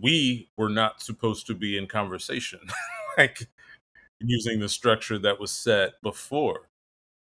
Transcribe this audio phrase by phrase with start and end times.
[0.00, 2.60] we were not supposed to be in conversation,
[3.18, 3.48] like
[4.20, 6.68] using the structure that was set before.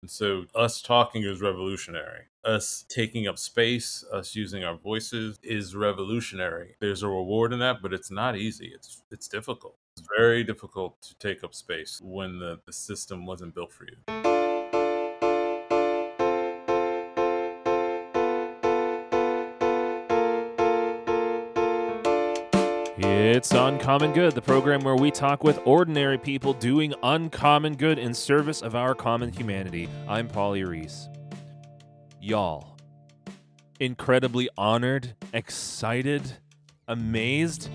[0.03, 2.25] And so, us talking is revolutionary.
[2.45, 6.77] Us taking up space, us using our voices is revolutionary.
[6.81, 8.71] There's a reward in that, but it's not easy.
[8.75, 9.77] It's it's difficult.
[9.97, 14.34] It's very difficult to take up space when the, the system wasn't built for you.
[23.35, 28.15] It's Uncommon Good, the program where we talk with ordinary people doing uncommon good in
[28.15, 29.89] service of our common humanity.
[30.07, 31.09] I'm Paulie Reese.
[32.21, 32.77] Y'all,
[33.81, 36.23] incredibly honored, excited,
[36.87, 37.69] amazed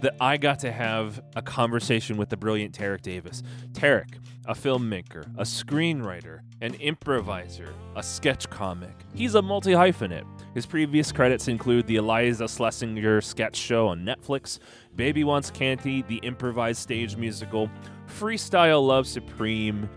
[0.00, 3.44] that I got to have a conversation with the brilliant Tarik Davis.
[3.74, 8.94] Tarek, a filmmaker, a screenwriter, an improviser, a sketch comic.
[9.14, 10.26] He's a multi hyphenate.
[10.54, 14.58] His previous credits include the Iliza Shlesinger sketch show on Netflix,
[14.94, 17.70] Baby Wants Candy, the improvised stage musical,
[18.08, 19.88] Freestyle Love Supreme,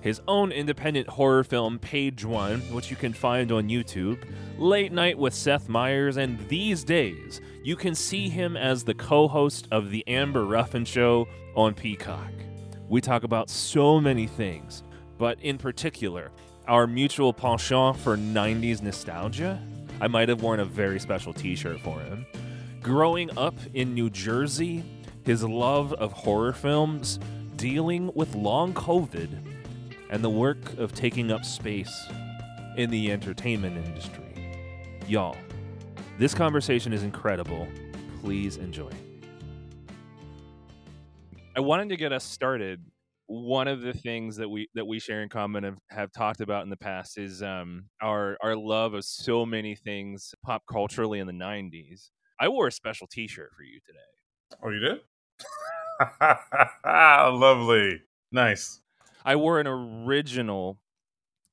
[0.00, 4.24] his own independent horror film Page One, which you can find on YouTube,
[4.58, 9.28] Late Night with Seth Meyers, and these days you can see him as the co
[9.28, 12.32] host of The Amber Ruffin Show on Peacock.
[12.88, 14.82] We talk about so many things,
[15.20, 16.30] but in particular,
[16.66, 19.62] our mutual penchant for 90s nostalgia.
[20.00, 22.24] I might have worn a very special t shirt for him.
[22.80, 24.82] Growing up in New Jersey,
[25.22, 27.20] his love of horror films,
[27.56, 29.28] dealing with long COVID,
[30.08, 32.08] and the work of taking up space
[32.78, 34.50] in the entertainment industry.
[35.06, 35.36] Y'all,
[36.18, 37.68] this conversation is incredible.
[38.22, 38.90] Please enjoy.
[41.54, 42.89] I wanted to get us started.
[43.32, 46.64] One of the things that we that we share in common have, have talked about
[46.64, 51.28] in the past is um, our our love of so many things pop culturally in
[51.28, 52.10] the '90s.
[52.40, 53.98] I wore a special T-shirt for you today.
[54.64, 55.00] Oh, you did?
[56.84, 58.80] Lovely, nice.
[59.24, 60.80] I wore an original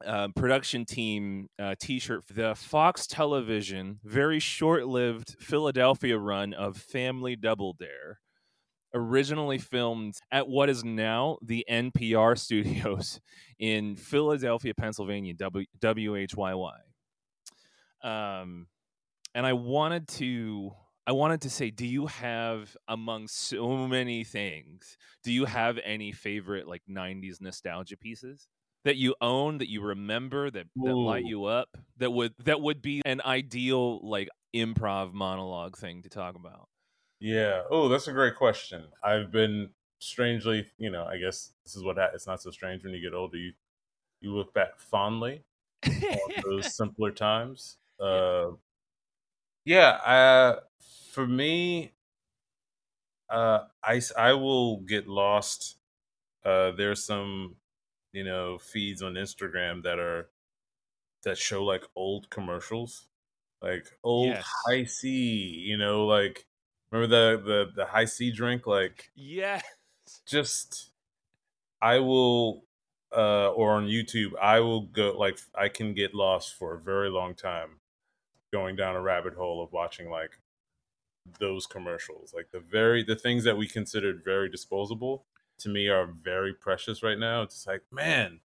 [0.06, 7.36] uh, production team uh, T-shirt for the Fox Television very short-lived Philadelphia run of Family
[7.36, 8.20] Double Dare,
[8.94, 13.20] originally filmed at what is now the NPR studios
[13.60, 16.78] in Philadelphia, Pennsylvania, w- WHYY.
[18.04, 18.68] Um,
[19.34, 20.72] and I wanted to
[21.06, 26.12] I wanted to say, do you have among so many things, do you have any
[26.12, 28.50] favorite like 90s nostalgia pieces
[28.84, 32.82] that you own that you remember that, that light you up that would that would
[32.82, 36.68] be an ideal like improv monologue thing to talk about?
[37.20, 37.64] Yeah.
[37.70, 38.86] Oh, that's a great question.
[39.04, 39.70] I've been
[40.00, 43.02] strangely, you know, I guess this is what ha- it's not so strange when you
[43.02, 43.38] get older.
[43.38, 43.54] You
[44.22, 45.44] you look back fondly
[45.86, 47.78] on those simpler times.
[48.00, 48.52] Uh,
[49.66, 49.90] yeah.
[49.90, 50.60] Uh,
[51.14, 51.94] for me,
[53.30, 55.78] uh, I I will get lost.
[56.46, 57.58] Uh, there's some,
[58.14, 60.30] you know, feeds on Instagram that are
[61.24, 63.08] that show like old commercials,
[63.62, 64.46] like old Yes.
[64.68, 65.10] Hi-C.
[65.10, 66.48] You know, like
[66.92, 69.64] remember the the the Hi-C drink, like yes.
[70.26, 70.92] just
[71.82, 72.66] I will
[73.16, 77.10] uh or on YouTube I will go like I can get lost for a very
[77.10, 77.80] long time
[78.52, 80.40] going down a rabbit hole of watching like
[81.40, 82.34] those commercials.
[82.34, 85.26] Like the very the things that we considered very disposable
[85.60, 87.42] to me are very precious right now.
[87.44, 88.42] It's like man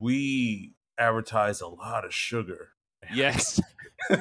[0.00, 2.70] we advertise a lot of sugar
[3.12, 3.60] Yes.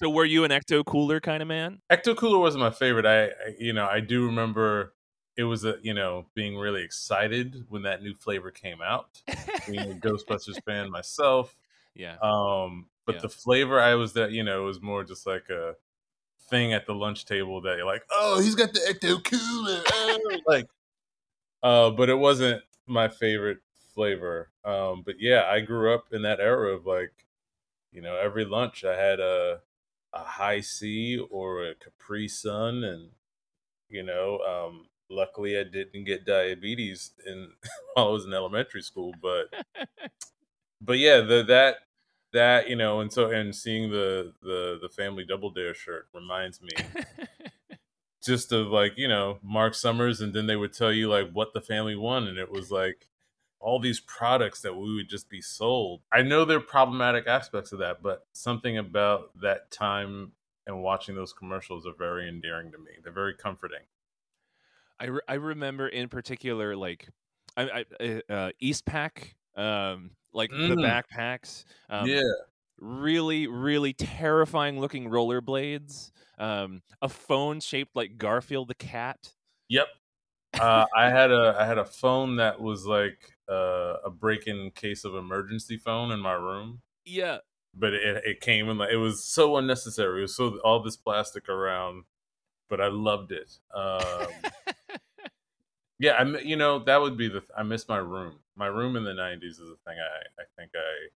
[0.00, 1.80] so were you an ecto cooler kind of man?
[1.90, 3.06] Ecto Cooler wasn't my favorite.
[3.06, 4.94] I, I, you know, I do remember
[5.36, 9.22] it was a, you know, being really excited when that new flavor came out.
[9.66, 11.56] Being a Ghostbusters fan myself,
[11.94, 12.16] yeah.
[12.20, 13.20] um, but Yeah.
[13.22, 15.74] the flavor I was that, you know, it was more just like a
[16.50, 20.40] thing at the lunch table that you're like, oh, he's got the Ecto Cooler, oh,"
[20.46, 20.66] like,
[21.62, 23.58] uh, but it wasn't my favorite
[23.94, 24.50] flavor.
[24.64, 27.12] Um, but yeah, I grew up in that era of like,
[27.92, 29.60] you know, every lunch I had a
[30.12, 33.10] a Hi-C or a Capri Sun, and
[33.88, 37.50] you know, um, luckily I didn't get diabetes in
[37.94, 39.12] while I was in elementary school.
[39.20, 39.52] But
[40.80, 41.76] but yeah, the that
[42.32, 46.60] that you know, and so and seeing the the the family double dare shirt reminds
[46.60, 46.70] me
[48.24, 51.52] just of like you know Marc Summers, and then they would tell you like what
[51.54, 53.08] the family won, and it was like
[53.60, 56.02] all these products that we would just be sold.
[56.12, 60.32] I know there are problematic aspects of that, but something about that time
[60.66, 62.92] and watching those commercials are very endearing to me.
[63.02, 63.82] They're very comforting.
[65.00, 67.08] I, re- I remember in particular like
[67.56, 70.82] I, I uh, Eastpak um like the Mm.
[70.84, 72.22] backpacks um, yeah,
[72.78, 79.34] really, really terrifying looking rollerblades, um, a phone shaped like Garfield the cat.
[79.68, 79.86] Yep.
[80.60, 85.04] Uh, I had a I had a phone that was like uh, a break-in case
[85.04, 86.82] of emergency phone in my room.
[87.04, 87.38] Yeah.
[87.74, 90.20] But it it came and like it was so unnecessary.
[90.20, 92.04] It was so all this plastic around,
[92.68, 93.58] but I loved it.
[93.74, 94.28] Um,
[95.98, 98.40] yeah, I you know that would be the I miss my room.
[98.56, 101.08] My room in the '90s is a thing I I think I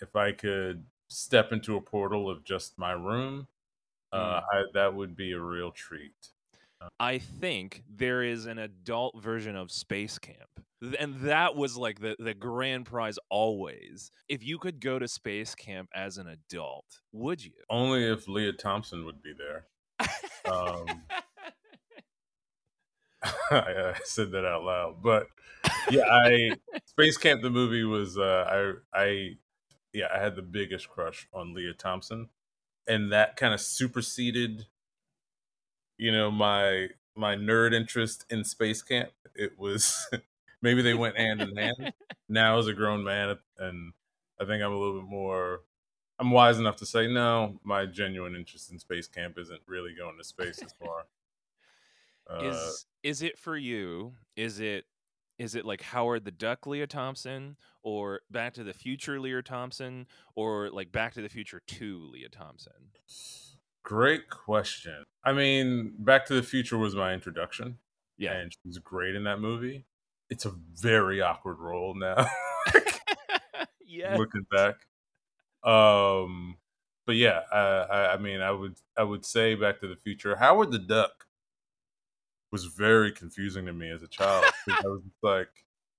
[0.00, 3.48] if I could step into a portal of just my room,
[4.12, 6.28] uh, I, that would be a real treat.
[7.00, 10.36] I think there is an adult version of Space Camp.
[10.98, 14.12] And that was like the, the grand prize always.
[14.28, 17.52] If you could go to Space Camp as an adult, would you?
[17.68, 19.66] Only if Lea Thompson would be there.
[20.44, 20.86] Um,
[23.50, 25.26] I, I said that out loud, but
[25.90, 26.52] yeah, I
[26.86, 29.30] Space Camp the movie was uh, I I
[29.92, 32.28] yeah I had the biggest crush on Lea Thompson,
[32.86, 34.66] and that kind of superseded
[35.98, 40.08] you know my my nerd interest in space camp it was
[40.62, 41.92] maybe they went hand in hand.
[42.30, 43.94] Now as a grown man and
[44.38, 45.62] i think i'm a little bit more
[46.18, 50.18] i'm wise enough to say no my genuine interest in space camp isn't really going
[50.18, 51.06] to space as far.
[52.28, 54.12] Uh, is is it for you?
[54.36, 54.84] Is it
[55.38, 60.06] is it like Howard the Duck Lea Thompson or Back to the Future Lea Thompson
[60.34, 62.90] or like Back to the Future 2 Lea Thompson?
[63.82, 65.04] Great question.
[65.24, 67.78] I mean, Back to the Future was my introduction.
[68.16, 68.32] Yeah.
[68.32, 69.84] And she's great in that movie.
[70.30, 72.26] It's a very awkward role now.
[73.86, 74.16] yeah.
[74.16, 74.76] Looking back.
[75.68, 76.56] Um
[77.06, 80.36] but yeah, I, I mean I would I would say Back to the Future.
[80.36, 81.26] Howard the Duck
[82.50, 84.44] was very confusing to me as a child.
[84.68, 85.48] I was like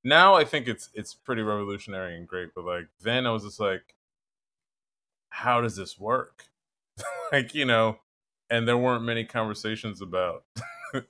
[0.04, 3.60] now I think it's it's pretty revolutionary and great, but like then I was just
[3.60, 3.96] like,
[5.30, 6.46] how does this work?
[7.32, 7.98] like you know
[8.50, 10.44] and there weren't many conversations about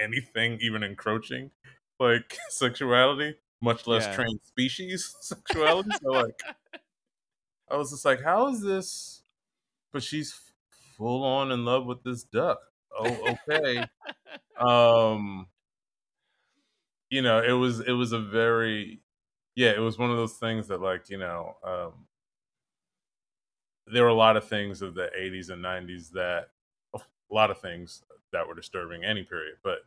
[0.00, 1.50] anything even encroaching
[2.00, 4.14] like sexuality much less yeah.
[4.14, 5.90] trans species sexuality.
[6.02, 6.40] So like
[7.70, 9.22] i was just like how is this
[9.92, 10.38] but she's
[10.96, 12.58] full on in love with this duck.
[12.98, 13.84] Oh okay.
[14.58, 15.46] Um
[17.10, 19.00] you know it was it was a very
[19.54, 22.07] yeah it was one of those things that like you know um
[23.92, 26.48] there were a lot of things of the 80s and 90s that
[26.94, 27.00] a
[27.30, 28.02] lot of things
[28.32, 29.78] that were disturbing any period but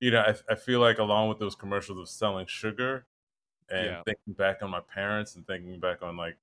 [0.00, 3.06] you know i, I feel like along with those commercials of selling sugar
[3.68, 4.02] and yeah.
[4.04, 6.36] thinking back on my parents and thinking back on like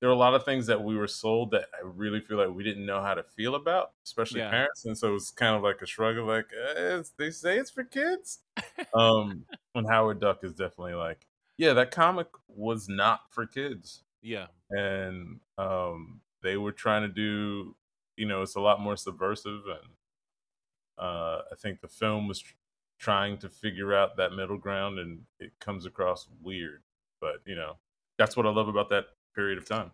[0.00, 2.54] there were a lot of things that we were sold that i really feel like
[2.54, 4.50] we didn't know how to feel about especially yeah.
[4.50, 6.46] parents and so it was kind of like a shrug of like
[6.76, 8.40] eh, they say it's for kids
[8.94, 14.46] um and howard duck is definitely like yeah that comic was not for kids yeah
[14.70, 17.74] and um they were trying to do
[18.16, 19.88] you know it's a lot more subversive and
[20.98, 22.54] uh, i think the film was tr-
[22.98, 26.82] trying to figure out that middle ground and it comes across weird
[27.20, 27.76] but you know
[28.18, 29.04] that's what i love about that
[29.34, 29.90] period of time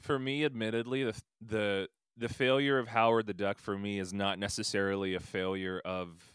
[0.00, 4.38] for me admittedly the the the failure of howard the duck for me is not
[4.38, 6.32] necessarily a failure of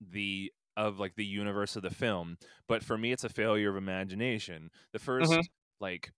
[0.00, 3.76] the of like the universe of the film but for me it's a failure of
[3.76, 5.40] imagination the 1st mm-hmm.
[5.80, 6.12] like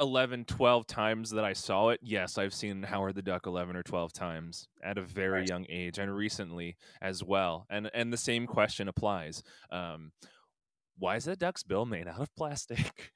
[0.00, 3.82] 11 12 times that i saw it yes i've seen howard the duck 11 or
[3.82, 5.48] 12 times at a very right.
[5.48, 10.10] young age and recently as well and and the same question applies um
[10.98, 13.12] why is that duck's bill made out of plastic?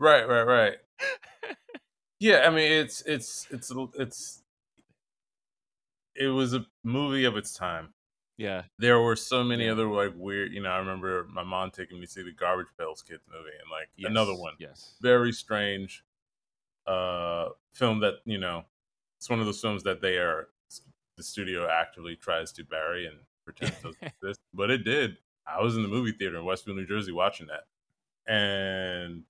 [0.00, 0.76] Right right right.
[2.20, 4.42] Yeah i mean it's it's it's it's
[6.14, 7.94] it was a movie of its time.
[8.36, 8.62] Yeah.
[8.78, 12.06] There were so many other like weird you know i remember my mom taking me
[12.06, 14.10] to see the garbage pails kids movie and like yes.
[14.10, 14.54] another one.
[14.58, 14.96] yes.
[15.00, 16.04] Very strange
[16.88, 18.64] uh, film that you know
[19.18, 20.48] it's one of those films that they are
[21.16, 25.18] the studio actively tries to bury and pretend doesn't exist, but it did.
[25.46, 27.66] I was in the movie theater in Westfield, New Jersey, watching that,
[28.32, 29.24] and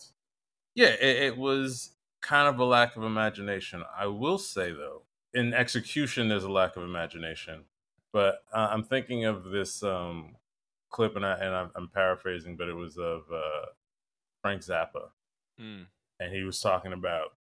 [0.74, 3.82] yeah, it, it was kind of a lack of imagination.
[3.96, 5.02] I will say though,
[5.34, 7.64] in execution, there's a lack of imagination.
[8.12, 10.36] But uh, I'm thinking of this um,
[10.88, 13.66] clip, and I and I'm, I'm, paraphrasing, but it was of uh,
[14.40, 15.10] Frank Zappa,
[15.60, 15.86] mm.
[16.18, 17.34] and he was talking about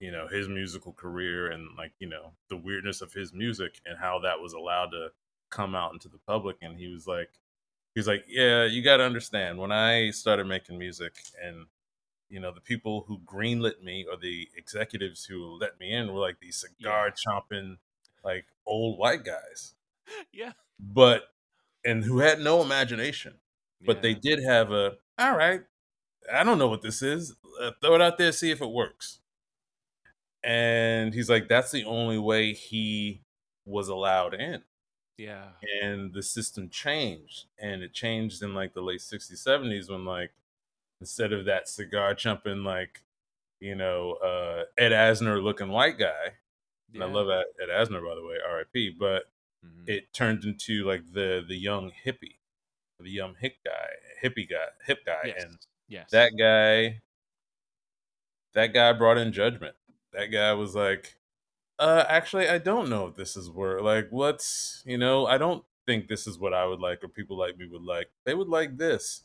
[0.00, 3.98] you know his musical career and like you know the weirdness of his music and
[3.98, 5.08] how that was allowed to
[5.50, 6.56] come out into the public.
[6.62, 7.30] And he was like
[7.94, 11.66] he was like yeah you got to understand when i started making music and
[12.28, 16.20] you know the people who greenlit me or the executives who let me in were
[16.20, 17.76] like these cigar chomping
[18.24, 19.74] like old white guys.
[20.32, 20.52] Yeah.
[20.78, 21.22] But
[21.82, 23.36] and who had no imagination.
[23.86, 24.02] But yeah.
[24.02, 25.62] they did have a all right
[26.32, 27.34] i don't know what this is.
[27.60, 29.20] Uh, throw it out there, see if it works.
[30.44, 33.22] And he's like, that's the only way he
[33.66, 34.62] was allowed in.
[35.16, 35.50] Yeah.
[35.82, 37.46] And the system changed.
[37.58, 40.32] And it changed in like the late 60s, 70s when like
[41.00, 43.02] instead of that cigar chumping like,
[43.60, 46.34] you know, uh Ed Asner looking white guy.
[46.92, 48.90] And I love Ed, Ed Asner by the way, R.I.P.
[48.98, 49.24] But
[49.64, 49.88] Mhm.
[49.88, 52.36] it turned into like the the young hippie,
[53.00, 53.88] the young hick guy,
[54.22, 55.42] hippie guy, hip guy, yes.
[55.42, 55.58] and
[55.88, 56.10] yes.
[56.10, 57.00] that guy,
[58.54, 59.74] that guy brought in judgment.
[60.14, 61.16] That guy was like,
[61.78, 65.64] uh, actually, I don't know if this is where like what's you know, I don't
[65.86, 68.10] think this is what I would like or people like me would like.
[68.24, 69.22] They would like this.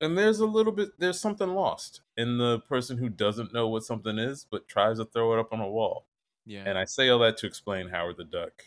[0.00, 3.84] And there's a little bit there's something lost in the person who doesn't know what
[3.84, 6.06] something is but tries to throw it up on a wall.
[6.46, 6.62] yeah.
[6.64, 8.64] And I say all that to explain Howard the Duck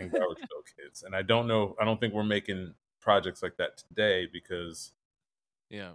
[0.00, 1.02] and Garbage Pail Kids.
[1.02, 4.92] And I don't know I don't think we're making projects like that today because
[5.70, 5.92] yeah.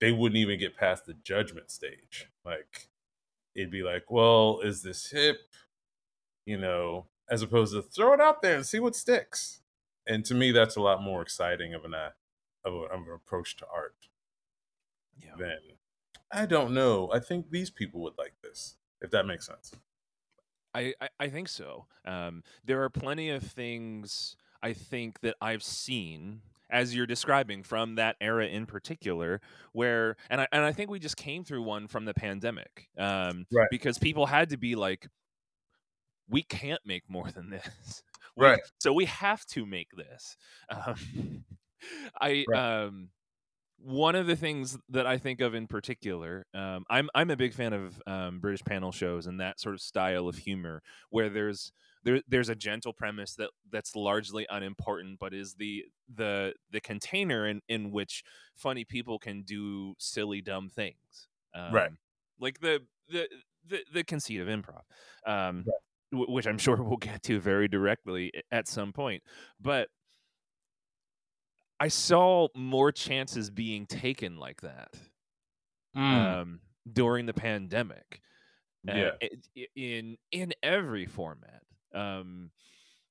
[0.00, 2.28] they wouldn't even get past the judgment stage.
[2.44, 2.88] Like
[3.54, 5.38] it'd be like, well, is this hip?
[6.46, 9.62] You know, as opposed to throw it out there and see what sticks.
[10.06, 12.10] And to me, that's a lot more exciting of an uh,
[12.64, 13.94] of, a, of an approach to art
[15.22, 15.34] Yeah.
[15.38, 15.58] than
[16.30, 17.10] I don't know.
[17.12, 19.72] I think these people would like this, if that makes sense.
[20.74, 21.86] I, I, I think so.
[22.04, 26.40] Um, there are plenty of things I think that I've seen
[26.70, 29.40] as you're describing from that era in particular,
[29.72, 33.46] where and I and I think we just came through one from the pandemic, um,
[33.52, 33.68] Right.
[33.70, 35.08] Because people had to be like,
[36.28, 38.02] we can't make more than this,
[38.36, 38.60] We- Right.
[38.80, 40.36] So we have to make this.
[40.68, 41.44] Um,
[42.20, 43.10] I um,
[43.78, 47.54] one of the things that I think of in particular, um, I'm I'm a big
[47.54, 51.72] fan of um, British panel shows and that sort of style of humor where there's
[52.04, 57.46] there, there's a gentle premise that that's largely unimportant, but is the the the container
[57.46, 58.22] in in which
[58.54, 61.92] funny people can do silly dumb things, um, Right.
[62.38, 63.28] Like the the
[63.66, 64.82] the, the conceit of improv,
[65.26, 65.68] um,
[66.10, 69.22] wh- which I'm sure we'll get to very directly at some point,
[69.60, 69.88] but.
[71.80, 74.94] I saw more chances being taken like that
[75.94, 78.20] Mm, um, during the pandemic.
[78.88, 79.18] uh, yeah.
[79.22, 81.63] i- in in every format.
[81.94, 82.50] Um,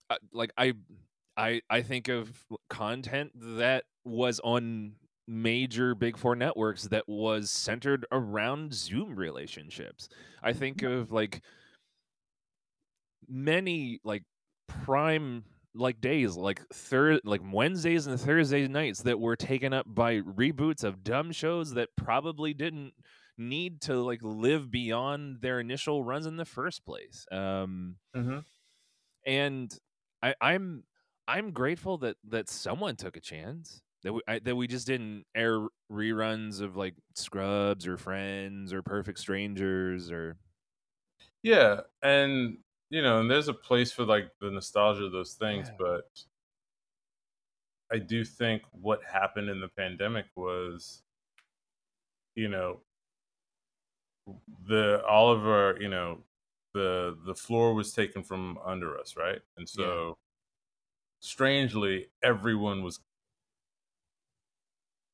[0.10, 0.74] uh, like I,
[1.38, 4.96] I I think of content that was on
[5.28, 10.10] major big four networks that was centered around Zoom relationships.
[10.44, 11.42] I think of like
[13.28, 14.24] many like
[14.68, 15.44] prime
[15.76, 20.84] like days like third like Wednesdays and Thursday nights that were taken up by reboots
[20.84, 22.94] of dumb shows that probably didn't
[23.38, 27.26] need to like live beyond their initial runs in the first place.
[27.32, 28.53] Um hmm
[29.26, 29.78] and
[30.22, 30.86] I, I'm
[31.28, 35.26] I'm grateful that that someone took a chance that we I, that we just didn't
[35.36, 40.38] air reruns of like Scrubs or Friends or Perfect Strangers or
[41.42, 45.70] Yeah, and you know, and there's a place for like the nostalgia of those things,
[45.70, 45.78] Yeah.
[45.78, 46.24] but
[47.90, 51.04] I do think what happened in the pandemic was,
[52.36, 52.82] you know,
[54.68, 56.24] the all of our, you know,
[56.74, 59.42] the the floor was taken from under us, right?
[59.58, 59.86] And Yeah.
[59.86, 60.18] so
[61.20, 63.00] strangely, everyone was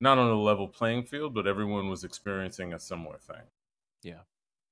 [0.02, 3.44] not on a level playing field, but everyone was experiencing a similar thing.
[4.02, 4.22] Yeah.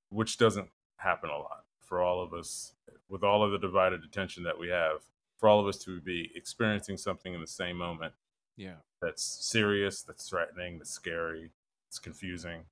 [0.10, 2.74] Which doesn't happen a lot for all of us
[3.10, 5.02] with all of the divided attention that we have,
[5.38, 8.14] for all of us to be experiencing something in the same moment
[8.58, 11.52] yeah that's serious, that's threatening, that's scary,
[11.88, 12.66] it's confusing.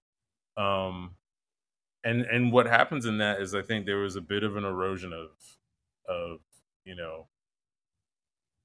[0.57, 1.15] Um
[2.05, 4.63] and and what happens in that is I think there was a bit of an
[4.63, 5.31] erosion of
[6.07, 6.39] of,
[6.85, 7.27] you know,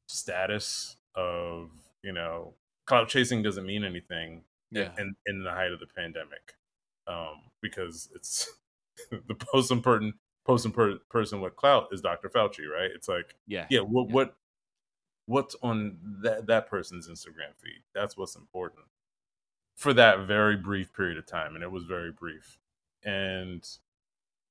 [0.08, 1.70] status of,
[2.02, 2.54] you know,
[2.86, 6.54] cloud chasing doesn't mean anything yeah in in the height of the pandemic.
[7.08, 8.48] Um because it's
[9.10, 10.14] the post important
[10.48, 12.28] most important person with clout is Dr.
[12.28, 12.90] Fauci, right?
[12.94, 14.14] It's like yeah yeah what Yeah.
[14.14, 14.36] what
[15.26, 18.84] what's on that that person's instagram feed that's what's important
[19.76, 22.58] for that very brief period of time and it was very brief
[23.04, 23.78] and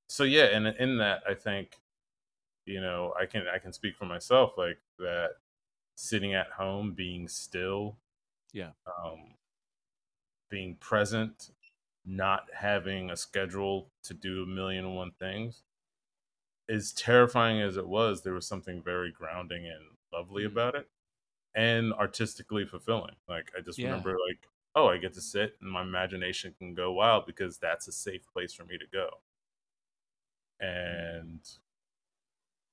[0.09, 1.79] so yeah and in that i think
[2.65, 5.37] you know i can i can speak for myself like that
[5.95, 7.97] sitting at home being still
[8.51, 8.71] Yeah.
[8.85, 9.35] um
[10.49, 11.51] being present
[12.05, 15.63] not having a schedule to do a million and one things
[16.69, 20.45] as terrifying as it was there was something very grounding and lovely Mhm.
[20.45, 20.89] about it
[21.55, 23.83] and artistically fulfilling like i just Yeah.
[23.83, 27.87] remember like oh i get to sit and my imagination can go wild because that's
[27.87, 29.09] a safe place for me to go.
[30.59, 31.41] And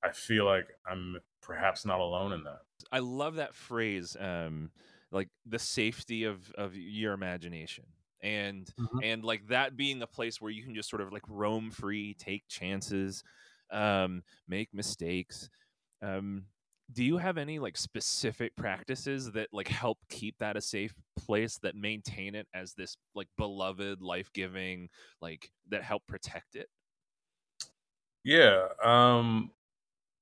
[0.03, 2.62] i feel like i'm perhaps not alone in that.
[2.93, 4.71] I love that phrase um
[5.11, 7.87] like the safety of of your imagination.
[8.21, 9.00] And Mhm.
[9.03, 12.15] and like that being a place where you can just sort of like roam free
[12.15, 13.23] take chances
[13.71, 15.50] um make mistakes
[16.03, 16.47] um
[16.93, 21.59] do you have any like specific practices that like help keep that a safe place
[21.59, 24.88] that maintain it as this like beloved life-giving
[25.21, 26.69] like that help protect it
[28.25, 28.66] Yeah.
[28.83, 29.52] Um,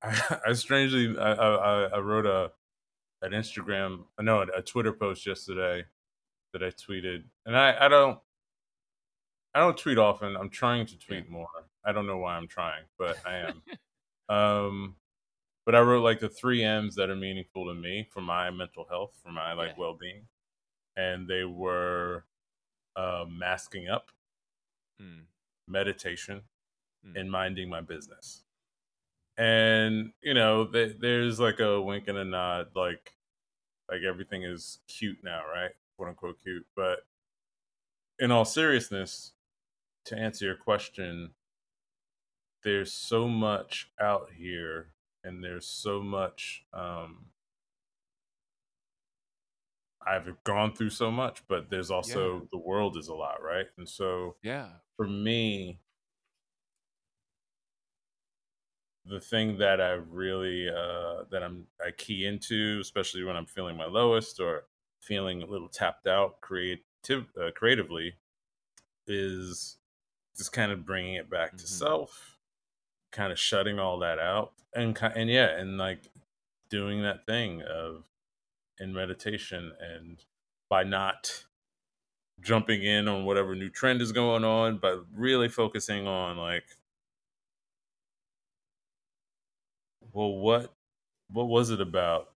[0.03, 2.51] I, I strangely I, I I wrote a
[3.23, 5.85] an Instagram no a Twitter post yesterday
[6.53, 8.19] that I tweeted, and I I don't
[9.55, 10.35] I don't tweet often.
[10.35, 11.47] I'm trying to tweet more.
[11.83, 13.63] I don't know why I'm trying, but I am.
[14.29, 14.95] um,
[15.65, 18.85] but I wrote like the three M's that are meaningful to me for my mental
[18.87, 19.75] health, for my like Yeah.
[19.77, 20.27] well being,
[20.97, 22.25] and they were
[22.95, 24.11] uh, masking up,
[25.01, 25.27] Mm,
[25.67, 26.43] meditation,
[27.05, 27.19] Mm.
[27.21, 28.43] and minding my business.
[29.37, 33.15] And you know, th- there's like a wink and a nod, like
[33.89, 35.71] like everything is cute now, right?
[35.97, 36.67] Quote unquote cute.
[36.75, 37.07] But
[38.19, 39.33] in all seriousness,
[40.05, 41.35] to answer your question,
[42.63, 44.94] there's so much out here,
[45.25, 46.65] and there's so much.
[46.73, 47.31] Um,
[50.05, 53.67] I've gone through so much, but there's also the world is a lot, right?
[53.77, 55.81] And so yeah for me,
[59.05, 63.77] the thing that I really uh, that I'm I key into, especially when I'm feeling
[63.77, 64.67] my lowest or
[64.99, 68.15] feeling a little tapped out, creative uh, creatively,
[69.07, 69.77] is
[70.37, 71.67] just kind of bringing it back to Mhm.
[71.67, 72.34] self,
[73.15, 75.99] kind of shutting all that out, and and yeah, and like
[76.69, 78.03] doing that thing of
[78.79, 80.23] in meditation and
[80.69, 81.45] by not
[82.41, 86.65] jumping in on whatever new trend is going on, but really focusing on like
[90.15, 90.73] well what
[91.31, 92.29] what was it about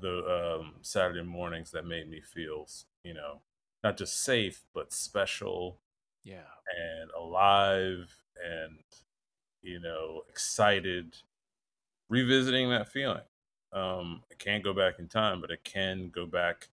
[0.00, 2.66] the um saturday mornings that made me feel
[3.04, 3.40] you know
[3.84, 5.78] not just safe but special
[6.24, 6.48] yeah.
[6.76, 8.78] and alive and
[9.62, 11.16] you know excited
[12.08, 13.22] revisiting that feeling.
[13.72, 16.68] Um i can't go back in time but i can go back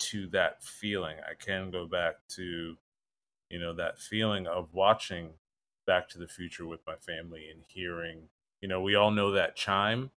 [0.00, 1.18] to that feeling.
[1.20, 2.76] I can go back to
[3.50, 5.34] you know that feeling of watching
[5.86, 8.28] back to the future with my family and hearing
[8.60, 10.10] you know we all know that chime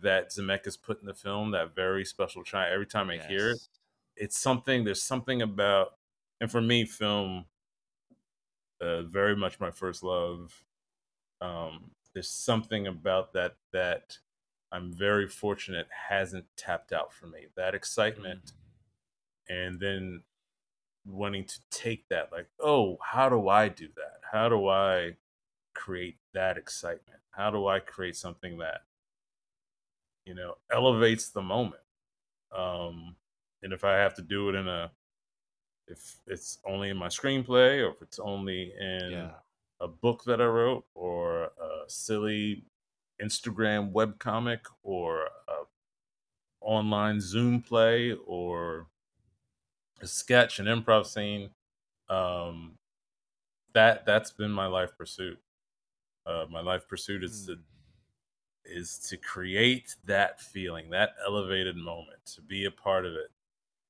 [0.00, 2.72] that zemeckis put in the film that very special chime.
[2.72, 3.60] Every time i hear it
[4.16, 5.98] it's something there's something about
[6.40, 7.46] and for me film
[8.80, 10.64] uh, very much my first love
[11.40, 14.18] um there's something about that that
[14.72, 17.46] i'm very fortunate hasn't tapped out for me.
[17.56, 18.52] That excitement
[19.48, 20.22] and then
[21.06, 24.20] wanting to take that like oh how do i do that?
[24.32, 25.16] How do i
[25.74, 27.20] create that excitement?
[27.30, 28.82] How do i create something that
[30.24, 31.82] you know elevates the moment?
[32.56, 33.16] Um
[33.62, 34.90] and if i have to do it in a
[35.86, 39.30] if it's only in my screenplay or if it's only in yeah
[39.84, 42.64] a book that i wrote or a silly
[43.22, 45.52] instagram webcomic or a
[46.60, 48.86] online zoom play or
[50.00, 51.50] a sketch an improv scene
[52.08, 52.78] um
[53.74, 55.38] that that's been my life pursuit.
[56.26, 57.62] Uh my life pursuit is to Mm.
[58.66, 63.30] is to create that feeling that elevated moment to be a part of it.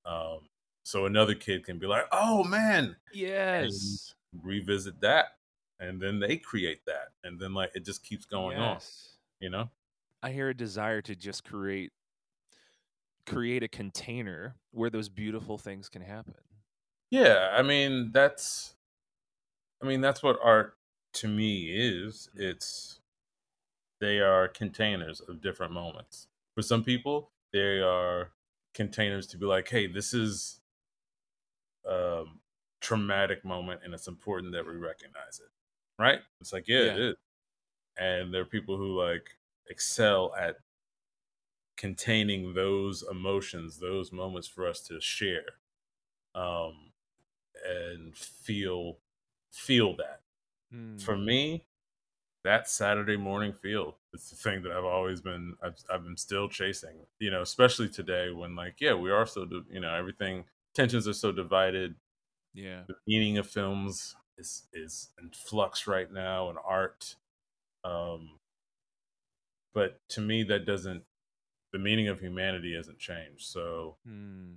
[0.06, 0.48] Um
[0.84, 4.14] so another kid can be like oh man yes.
[4.42, 5.38] revisit that
[5.80, 8.78] and then they create that and then like it just keeps going on
[9.40, 9.68] you know?
[10.22, 11.92] I hear a desire to just create
[13.26, 16.34] create a container where those beautiful things can happen.
[17.10, 18.74] yeah i mean that's
[19.82, 20.76] i mean that's what art
[21.14, 22.28] to me is.
[22.36, 22.50] Mm.
[22.50, 23.00] it's
[24.00, 26.26] they are containers of different moments.
[26.54, 28.32] For some people they are
[28.74, 30.60] containers to be like hey this is
[31.88, 32.24] a
[32.80, 35.50] traumatic moment and it's important that we recognize it
[35.98, 36.98] right it's like yeah, it Yeah.
[36.98, 37.14] is
[37.98, 39.30] and there are people who like
[39.70, 40.58] excel at
[41.76, 45.44] containing those emotions those moments for us to share
[46.34, 46.92] um
[47.66, 48.98] and feel
[49.50, 50.22] feel that
[50.98, 51.18] for Mm.
[51.18, 51.66] me
[52.44, 56.48] that saturday morning feel it's the thing that i've always been I've, I've been still
[56.48, 61.08] chasing you know especially today when like yeah we are so you know everything tensions
[61.08, 61.96] are so divided
[62.54, 62.86] Yeah.
[62.88, 67.16] the meaning of films is is in flux right now and art.
[67.84, 68.38] Um
[69.74, 71.04] but to me that doesn't
[71.72, 73.46] the meaning of humanity hasn't changed.
[73.46, 74.56] So Mm.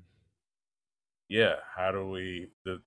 [1.30, 2.82] yeah how do we the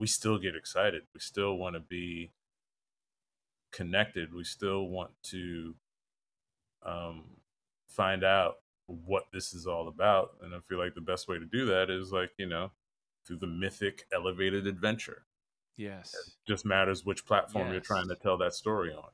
[0.00, 1.02] we still get excited.
[1.12, 2.30] We still want to be
[3.72, 4.32] connected.
[4.32, 5.74] We still want to
[6.84, 7.24] um
[7.88, 10.36] find out what this is all about.
[10.42, 12.70] And i feel like the best way to do that is like you know
[13.26, 15.24] through the mythic elevated adventure.
[15.78, 16.12] Yes.
[16.12, 19.08] It just matters which platform you're trying to tell that story on.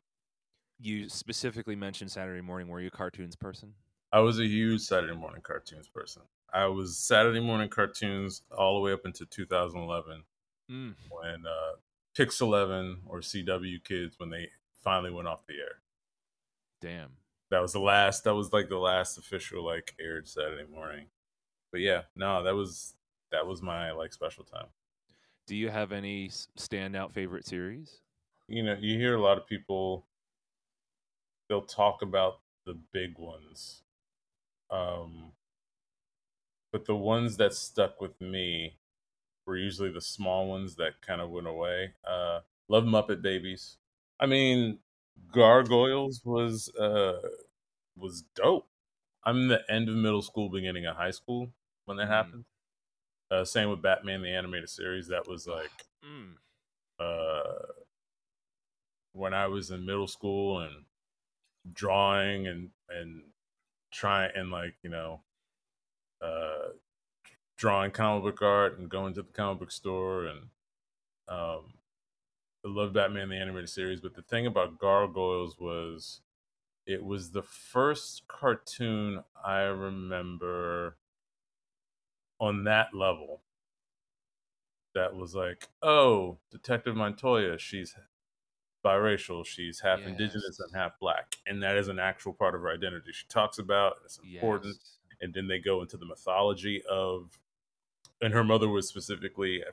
[0.80, 2.66] You specifically mentioned Saturday morning.
[2.68, 3.74] Were you a cartoons person?
[4.12, 6.22] I was a huge Saturday morning cartoons person.
[6.52, 10.24] I was Saturday morning cartoons all the way up into 2011
[10.70, 10.94] Mm.
[11.10, 11.76] when uh,
[12.16, 14.48] Pix 11 or CW Kids when they
[14.82, 15.82] finally went off the air.
[16.80, 17.10] Damn.
[17.50, 18.24] That was the last.
[18.24, 21.06] That was like the last official like aired Saturday morning.
[21.70, 22.94] But yeah, no, that was
[23.30, 24.68] that was my like special time.
[25.46, 28.02] Do you have any standout favorite series?
[28.48, 30.06] You know, you hear a lot of people.
[31.48, 33.82] They'll talk about the big ones,
[34.70, 35.34] um,
[36.72, 38.78] but the ones that stuck with me
[39.46, 41.94] were usually the small ones that kind of went away.
[42.04, 43.78] Uh, Love Muppet Babies.
[44.20, 44.80] I mean,
[45.32, 47.20] Gargoyles was uh,
[47.96, 48.68] was dope.
[49.24, 51.52] I'm in the end of middle school, beginning of high school
[51.86, 52.08] when that Mm.
[52.08, 52.44] happened.
[53.30, 55.08] Uh, same with Batman the animated series.
[55.08, 56.36] That was like Mm.
[56.98, 57.84] uh,
[59.12, 60.84] when I was in middle school and
[61.72, 63.24] drawing and and
[63.92, 65.22] trying and like you know
[66.20, 66.70] uh,
[67.56, 70.40] drawing comic book art and going to the comic book store and
[71.28, 71.74] um,
[72.64, 74.00] I love Batman the animated series.
[74.00, 76.22] But the thing about Gargoyles was
[76.86, 80.98] it was the first cartoon I remember
[82.44, 83.40] on that level
[84.94, 87.94] that was like, oh, Detective Montoya, she's
[88.84, 92.70] biracial, she's half indigenous and half black, and that is an actual part of her
[92.70, 93.10] identity.
[93.12, 94.98] She talks about it's important, Yes.
[95.20, 97.40] and then they go into the mythology of,
[98.20, 99.70] and her mother was specifically, I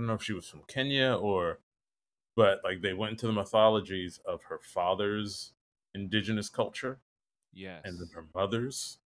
[0.00, 1.60] don't know if she was from Kenya or,
[2.34, 5.52] but like they went into the mythologies of her father's
[5.94, 6.98] indigenous culture
[7.52, 7.82] Yes.
[7.84, 8.98] and then her mother's.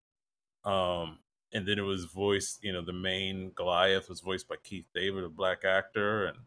[0.64, 1.18] Um,
[1.52, 5.24] and then it was voiced, you know, the main Goliath was voiced by Keith David,
[5.24, 6.26] a black actor.
[6.26, 6.38] And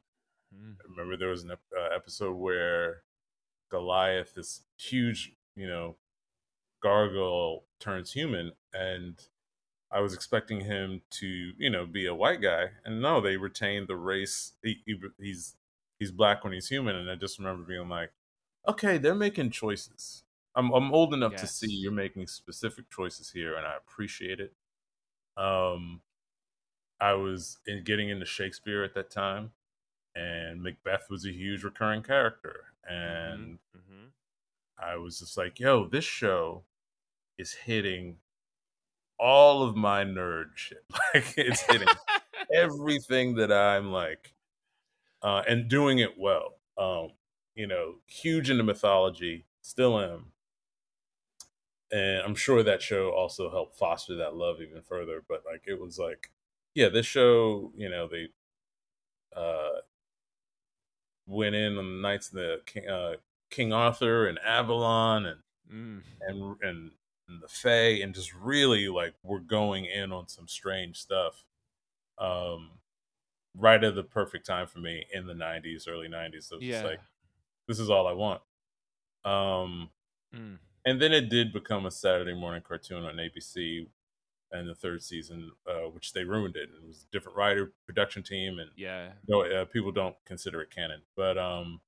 [0.56, 0.76] Mm.
[0.80, 1.56] I remember there was an uh,
[1.96, 3.04] episode where
[3.70, 5.96] Goliath, this huge, you know,
[6.82, 8.52] gargoyle, turns human.
[8.74, 9.20] And
[9.92, 12.72] I was expecting him to, you know, be a white guy.
[12.86, 14.54] And no, they retained the race.
[14.64, 15.56] He, he, he's
[16.00, 16.96] he's black when he's human.
[16.96, 18.12] And I just remember being like,
[18.68, 20.24] okay, they're making choices.
[20.56, 24.54] I'm I'm old enough to see you're making specific choices here, and I appreciate it.
[25.38, 26.02] Um,
[27.00, 29.54] I was in getting into Shakespeare at that time,
[30.16, 34.12] and Macbeth was a huge recurring character, and Mhm.
[34.78, 36.66] I was just like, yo, this show
[37.38, 38.20] is hitting
[39.20, 40.86] all of my nerd shit.
[41.14, 41.88] Like it's hitting
[42.54, 44.36] everything that I'm like,
[45.24, 46.60] uh, and doing it well.
[46.78, 47.14] Um,
[47.56, 50.33] you know, huge into mythology, still am.
[51.94, 55.24] And I'm sure that show also helped foster that love even further.
[55.28, 56.32] But like it was like,
[56.76, 58.30] yeah, this show, you know, they
[59.36, 59.82] uh
[61.26, 63.16] went in on the Knights of the King, uh,
[63.50, 66.04] King Arthur and Avalon and Mm.
[66.22, 66.92] and and,
[67.30, 71.46] and the Fae and just really like we're going in on some strange stuff.
[72.20, 72.80] Um
[73.56, 76.48] right at the perfect time for me in the 90s, early 90s.
[76.48, 76.84] So Yeah.
[76.84, 77.02] like
[77.68, 78.44] this is all I want.
[79.26, 79.92] Um
[80.34, 80.60] Mm.
[80.86, 83.88] And then it did become a Saturday morning cartoon on ABC
[84.52, 86.70] and the third season, uh, which they ruined it.
[86.70, 89.14] It was a different writer, production team, and Yeah.
[89.28, 91.02] no, uh, people don't consider it canon.
[91.16, 91.82] But um,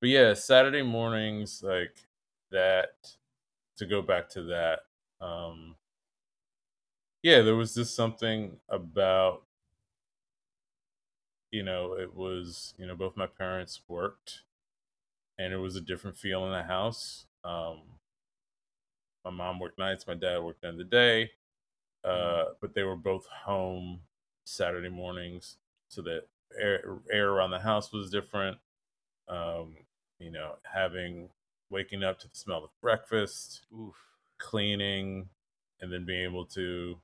[0.00, 2.06] but yeah, Saturday mornings like
[2.50, 3.16] that.
[3.76, 4.80] To go back to that,
[5.20, 5.76] um,
[7.22, 9.42] yeah, there was just something about
[11.50, 14.42] you know it was you know both my parents worked,
[15.38, 17.26] and it was a different feel in the house.
[17.44, 17.98] Um,
[19.24, 21.30] my mom worked nights, my dad worked during the day,
[22.04, 24.02] uh, but they were both home
[24.44, 28.58] Saturday mornings, so that air, air around the house was different.
[29.28, 29.78] Um,
[30.18, 31.30] you know, having
[31.70, 33.96] waking up to the smell of breakfast, Oof.
[34.38, 35.30] cleaning,
[35.80, 37.00] and then being able to,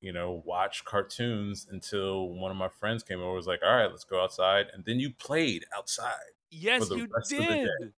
[0.00, 3.34] you know, watch cartoons until one of my friends came over.
[3.34, 7.38] Was like, "All right, let's go outside," and then you played outside Yes, you rest
[7.38, 7.70] of the day.
[7.80, 7.94] did.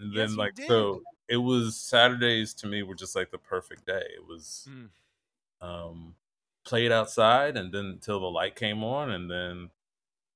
[0.00, 4.04] And then like so it was saturdays to me were just like the perfect day
[4.16, 4.90] it was Mm.
[5.60, 6.14] um
[6.64, 9.70] played outside and then until the light came on and then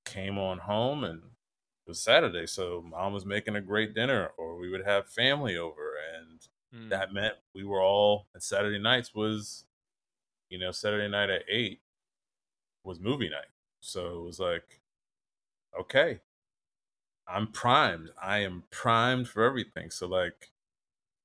[0.04, 4.56] came on home and it was saturday so mom was making a great dinner or
[4.56, 6.88] we would have family over and Mm.
[6.88, 9.66] that meant we were all and saturday nights was
[10.50, 11.82] you know saturday night at eight
[12.84, 13.48] was movie night
[13.80, 14.80] so it was like
[15.78, 16.20] okay
[17.28, 18.10] i'm primed.
[18.20, 19.90] I am primed for everything.
[19.90, 20.52] So like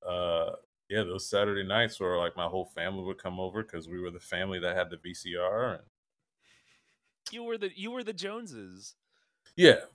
[0.07, 0.53] uh
[0.89, 4.11] yeah those saturday nights where like my whole family would come over because we were
[4.11, 5.83] the family that had the vcr and
[7.31, 8.95] you were the you were the Joneses.
[9.55, 9.85] Yeah,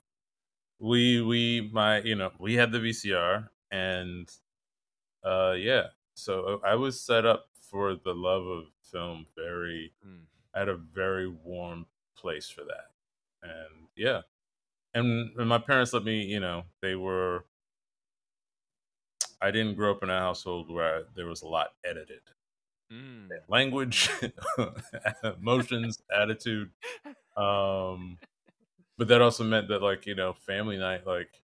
[0.80, 4.30] we we my you know we had the VCR and
[5.24, 10.26] uh yeah, so I was set up for the love of film very Mm.
[10.54, 11.86] at a very warm
[12.16, 12.92] place for that,
[13.42, 14.22] and yeah,
[14.94, 17.44] and, and my parents let me you know they were.
[19.40, 22.20] I didn't grow up in a household where there was a lot edited.
[22.92, 23.28] Mm.
[23.48, 24.10] language,
[25.24, 26.70] emotions, attitude.
[27.36, 28.18] Um,
[28.98, 31.42] but that also meant that, like, you know, family night, like,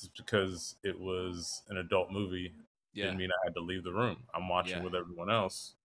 [0.00, 2.54] just because it was an adult movie
[2.92, 3.04] Yeah.
[3.06, 4.24] didn't mean I had to leave the room.
[4.34, 4.84] I'm watching Yeah.
[4.84, 5.76] with everyone else.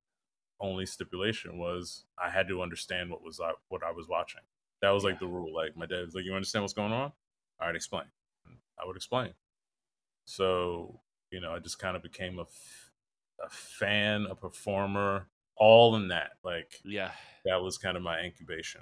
[0.59, 4.41] Only stipulation was I had to understand what was I, what I was watching.
[4.81, 5.53] That was like the rule.
[5.53, 7.11] Like my dad was like, "You understand what's going on?
[7.59, 8.05] All right, explain."
[8.81, 9.33] I would explain.
[10.25, 12.91] So you know, I just kind of became a, f-
[13.43, 16.31] a fan, a performer, all in that.
[16.43, 17.11] Like Yeah.
[17.45, 18.81] that was kind of my incubation.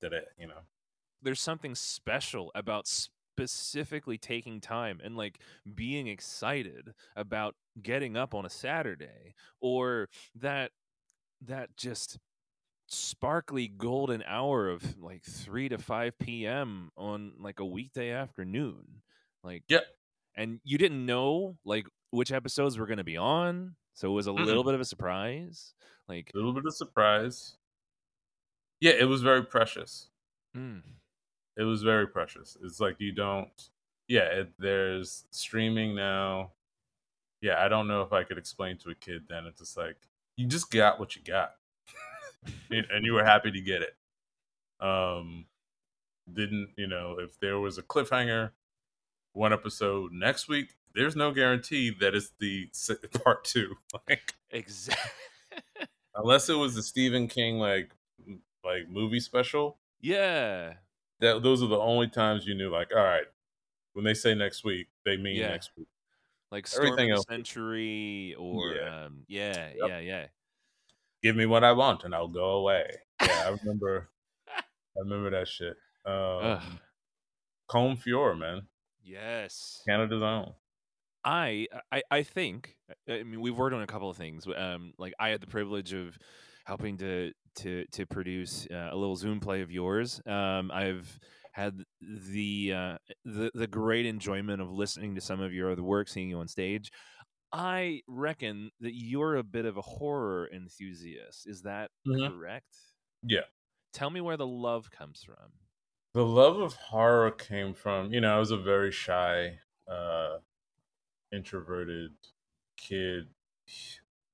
[0.00, 0.60] That it, you know,
[1.22, 5.40] There's something special about specifically taking time and like
[5.74, 10.72] being excited about getting up on a Saturday or that
[11.40, 12.18] that just
[12.94, 16.90] sparkly golden hour of like 3 to 5 p.m.
[16.96, 19.02] on like a weekday afternoon.
[19.42, 19.84] Like Yep.
[20.36, 24.26] and you didn't know like which episodes were going to be on, so it was
[24.26, 24.66] a little Mm-mm.
[24.66, 25.74] bit of a surprise.
[26.08, 27.56] Like a little bit of surprise.
[28.80, 30.10] Yeah, it was very precious.
[30.54, 30.82] mm,
[31.56, 32.56] It was very precious.
[32.62, 33.70] It's like you don't.
[34.08, 36.52] Yeah, it, there's streaming now.
[37.40, 39.46] Yeah, I don't know if I could explain to a kid then.
[39.46, 39.96] It's just like
[40.36, 41.56] you just got what you got,
[42.70, 43.94] and you were happy to get it.
[44.84, 45.46] Um,
[46.32, 48.50] didn't you know if there was a cliffhanger,
[49.32, 50.74] one episode next week?
[50.94, 52.68] There's no guarantee that it's the
[53.24, 53.74] part two.
[54.08, 55.10] Like exactly.
[56.14, 57.90] unless it was the Stephen King like
[58.64, 59.78] like movie special.
[60.00, 60.74] yeah.
[61.20, 63.24] That those are the only times you knew like, all right,
[63.92, 65.48] when they say next week, they mean Yeah.
[65.48, 65.86] next week.
[66.50, 69.04] Like Storm Everything of else Century or Yeah.
[69.04, 69.88] um yeah, Yep.
[69.88, 70.26] yeah, yeah.
[71.24, 72.84] Give me what I want and I'll go away.
[73.20, 74.10] Yeah, I remember.
[74.48, 75.74] I remember that shit.
[76.06, 76.60] Um,
[77.68, 78.68] Combe Fiore, man,
[79.02, 79.82] Yes.
[79.88, 80.52] Canada's own.
[81.24, 82.76] I I I think
[83.08, 84.46] I mean we've worked on a couple of things.
[84.54, 86.18] Um, like I had the privilege of
[86.66, 90.20] helping to to to produce uh, a little Zoom play of yours.
[90.26, 91.18] Um, I've
[91.52, 96.08] had the uh, the the great enjoyment of listening to some of your other work,
[96.08, 96.90] seeing you on stage.
[97.54, 101.46] I reckon that you're a bit of a horror enthusiast.
[101.46, 102.34] Is that Mhm.
[102.34, 102.76] correct?
[103.22, 103.46] Yeah.
[103.94, 105.60] Tell me where the love comes from.
[106.14, 110.38] The love of horror came from, you know, I was a very shy, uh,
[111.32, 112.16] introverted
[112.76, 113.34] kid,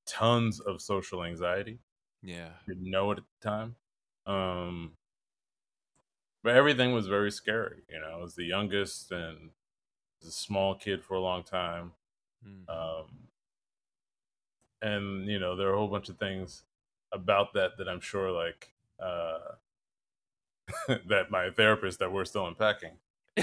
[0.07, 1.81] tons of social anxiety.
[2.23, 2.59] Yeah.
[2.69, 3.77] didn't know it at the time.
[4.27, 4.99] Um,
[6.43, 7.83] but everything was very scary.
[7.89, 9.53] You know, I was the youngest and
[10.21, 11.95] was a small kid for a long time.
[12.47, 12.69] Mm.
[12.69, 13.07] Um,
[14.83, 16.65] and you know, there are a whole bunch of things
[17.13, 18.73] about that that I'm sure, like,
[19.03, 19.39] uh,
[21.09, 22.93] that my therapist that we're still unpacking.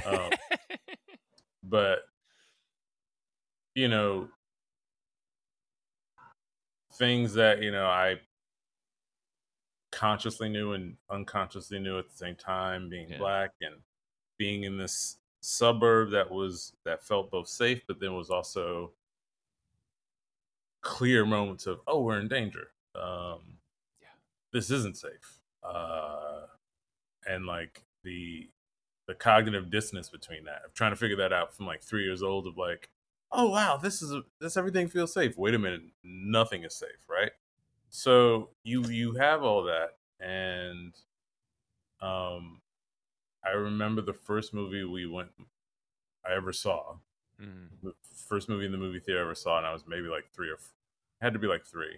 [0.05, 0.29] um,
[1.63, 1.99] But
[3.75, 4.29] you know,
[6.93, 8.21] things that you know I
[9.91, 13.17] consciously knew and unconsciously knew at the same time being Yeah.
[13.17, 13.75] black and
[14.37, 18.93] being in this suburb that was that felt both safe but then was also
[20.81, 22.71] clear moments of oh we're in danger.
[22.95, 23.59] Um
[24.01, 24.09] Yeah.
[24.53, 25.41] this isn't safe.
[25.63, 26.47] Uh
[27.27, 28.51] and like the
[29.07, 32.23] the cognitive dissonance between that of trying to figure that out from like three years
[32.23, 32.89] old of like
[33.31, 35.37] oh wow this is a, this everything feels safe.
[35.37, 37.31] Wait a minute nothing is safe right?
[37.89, 40.95] So you you have all that and
[42.01, 42.61] um
[43.47, 45.29] i remember the first movie we went
[46.25, 46.95] i ever saw
[47.39, 47.67] Mm.
[47.83, 47.93] the
[48.27, 50.49] first movie in the movie theater I ever saw, and I was maybe like three
[50.49, 50.73] or f-
[51.21, 51.97] had to be like three.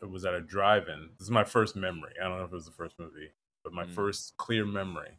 [0.00, 1.08] It was at a drive-in.
[1.18, 2.12] This is my first memory.
[2.20, 3.32] I don't know if it was the first movie,
[3.64, 3.92] but my Mm.
[3.92, 5.18] first clear memory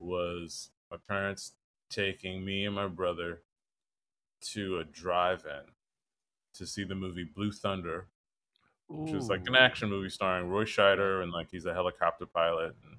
[0.00, 1.52] was my parents
[1.90, 3.42] taking me and my brother
[4.40, 5.62] to a drive-in
[6.54, 8.08] to see the movie Blue Thunder,
[8.88, 12.74] which was like an action movie starring Roy Scheider and like he's a helicopter pilot.
[12.84, 12.96] And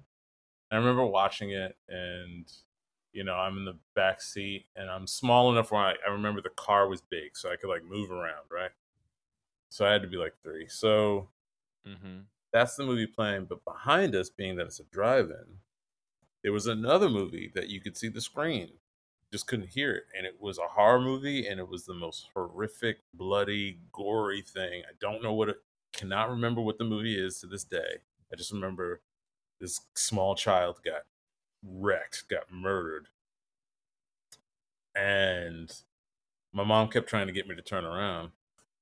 [0.73, 2.51] I remember watching it, and
[3.13, 6.41] you know I'm in the back seat, and I'm small enough where I, I remember
[6.41, 8.71] the car was big, so I could like move around, right?
[9.69, 10.67] So I had to be like three.
[10.69, 11.29] So
[11.85, 12.21] Mm-hmm.
[12.51, 15.59] that's the movie playing, but behind us, being that it's a drive-in,
[16.43, 18.79] there was another movie that you could see the screen,
[19.31, 22.29] just couldn't hear it, and it was a horror movie, and it was the most
[22.33, 24.83] horrific, bloody, gory thing.
[24.89, 25.57] I don't know what it,
[25.93, 28.03] cannot remember what the movie is to this day.
[28.31, 29.01] I just remember
[29.63, 31.03] this small child got
[31.65, 33.07] wrecked, got murdered.
[34.93, 35.73] And
[36.51, 38.31] my mom kept trying to get me to turn around,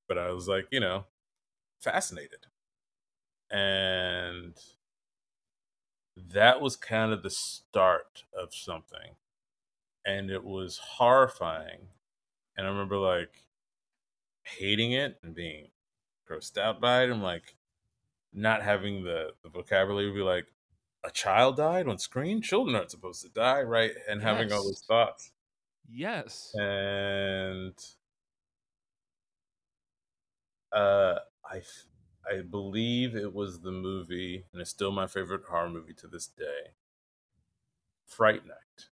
[0.07, 1.05] but I was like, you know,
[1.79, 2.47] fascinated.
[3.51, 4.55] And
[6.17, 9.17] that was kind of the start of something.
[10.03, 11.89] And it was horrifying.
[12.57, 13.43] And I remember like
[14.41, 15.67] hating it and being
[16.27, 17.11] grossed out by it.
[17.11, 17.53] I'm like
[18.33, 20.47] not having the, the vocabulary to be like,
[21.03, 22.41] a child died on screen?
[22.41, 23.91] Children aren't supposed to die, right?
[24.09, 25.31] And having all those thoughts.
[25.89, 26.51] Yes.
[26.55, 27.73] And
[30.71, 31.61] uh I
[32.29, 36.27] I believe it was the movie, and it's still my favorite horror movie to this
[36.27, 36.75] day.
[38.05, 38.87] Fright Night.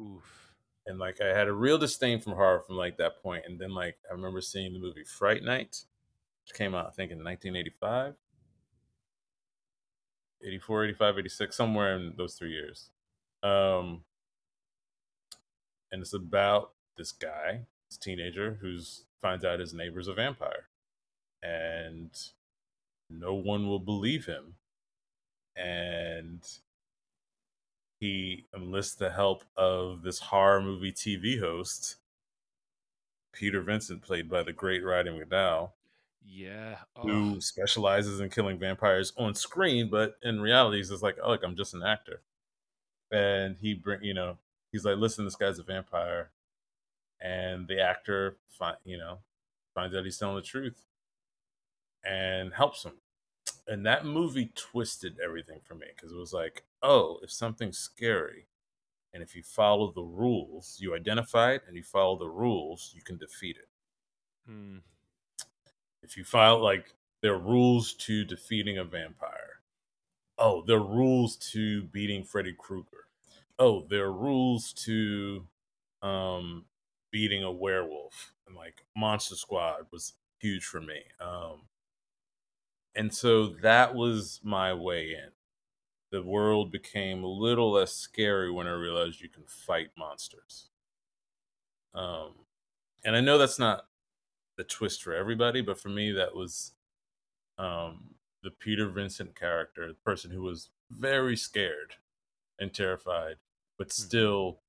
[0.00, 0.54] Oof.
[0.86, 3.14] And like I had a real disdain from horror from like that.
[3.24, 5.84] And then like I remember seeing the movie Fright Night,
[6.44, 8.14] which came out I think in 1985.
[10.44, 12.90] 84, 85, 86, somewhere in those three years.
[13.42, 14.02] Um
[15.90, 20.68] and it's about this guy, this teenager, who's finds out his neighbor's a vampire.
[21.42, 22.10] And
[23.10, 24.54] no one will believe him.
[25.56, 26.42] And
[28.00, 31.96] he enlists the help of this horror movie TV host,
[33.32, 35.70] Peter Vincent, played by the great Roddy McDowall,
[36.30, 36.76] Yeah.
[37.02, 41.30] who Oh, specializes in killing vampires on screen, but in reality, he's just like, oh,
[41.30, 42.20] look, I'm just an actor.
[43.10, 44.36] And he bring, you know,
[44.70, 46.30] he's like, listen, this guy's a vampire,
[47.20, 49.18] and the actor, find, you know,
[49.74, 50.82] finds out he's telling the truth,
[52.04, 52.92] and helps him.
[53.66, 58.46] And that movie twisted everything for me because it was like, oh, if something's scary,
[59.14, 63.02] and if you follow the rules, you identify it, and you follow the rules, you
[63.02, 63.68] can defeat it.
[64.46, 64.78] Hmm.
[66.08, 69.60] If you file like there are rules to defeating a vampire.
[70.38, 73.08] Oh, there are rules to beating Freddy Krueger.
[73.58, 75.46] Oh, there are rules to
[76.00, 76.64] um
[77.10, 78.32] beating a werewolf.
[78.46, 81.02] And like Monster Squad was huge for me.
[81.20, 81.68] Um
[82.94, 85.30] and so that was my way in.
[86.10, 90.70] The world became a little less scary when I realized you can fight monsters.
[91.92, 92.32] Um
[93.04, 93.84] and I know that's not
[94.58, 96.74] the twist for everybody, but for me that was
[97.58, 101.96] um, the Peter Vincent character, the person who was very scared
[102.60, 103.36] and terrified,
[103.78, 104.08] but Mhm.
[104.08, 104.62] still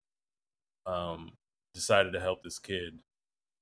[0.86, 1.38] um,
[1.74, 3.04] decided to help this kid.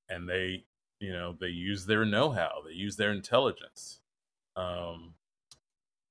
[0.09, 0.65] And they,
[0.99, 4.01] you know, they use their know-how, they use their intelligence
[4.55, 5.15] um,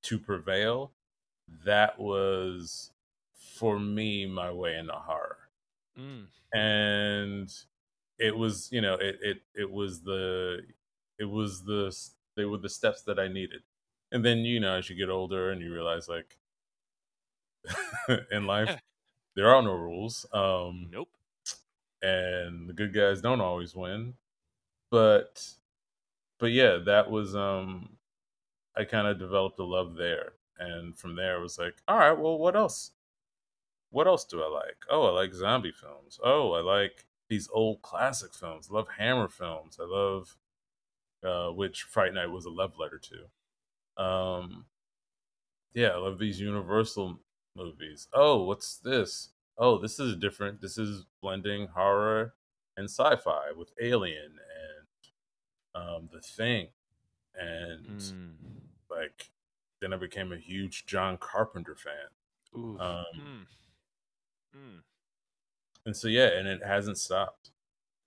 [0.03, 0.95] to prevail.
[1.49, 2.93] That was
[3.33, 5.51] for me my way into horror
[5.97, 6.29] Mm.
[6.55, 7.53] and
[8.19, 10.61] it was you know it it it was the
[11.19, 11.95] it was the
[12.37, 13.63] they were the steps that I needed,
[14.13, 16.39] and then you know as you get older and you realize like
[18.31, 18.77] in life
[19.37, 21.09] there are no rules, um, Nope.
[22.03, 24.15] and the good guys don't always win,
[24.91, 25.47] but
[26.39, 27.91] but yeah, that was um
[28.77, 32.19] I kind of developed a love there, and from there it was like all right,
[32.19, 32.93] well what else?
[33.91, 34.77] What else do I like?
[34.91, 36.19] Oh, I like zombie films.
[36.23, 38.69] Oh, I like these old classic films.
[38.71, 39.79] I love Hammer films.
[39.81, 40.37] I love
[41.25, 44.03] uh, which Fright Night was a love letter to.
[44.03, 44.67] Um,
[45.75, 47.19] yeah, I love these Universal
[47.57, 48.09] movies.
[48.13, 49.31] Oh, what's this?
[49.59, 50.61] Oh, this is different.
[50.61, 52.35] This is blending horror
[52.77, 54.33] and sci-fi with Alien
[55.75, 56.69] and um, The Thing,
[57.35, 58.35] and Mm.
[58.91, 59.31] like
[59.81, 62.09] then I became a huge John Carpenter fan.
[62.55, 63.47] Um, Mm.
[64.57, 64.83] Mm.
[65.87, 67.53] And so yeah, and it hasn't stopped.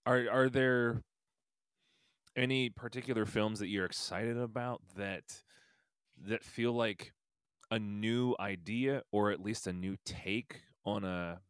[0.05, 1.01] Are are there
[2.35, 5.43] any particular films that you're excited about that
[6.17, 7.13] that feel like
[7.71, 11.41] a new idea or at least a new take on a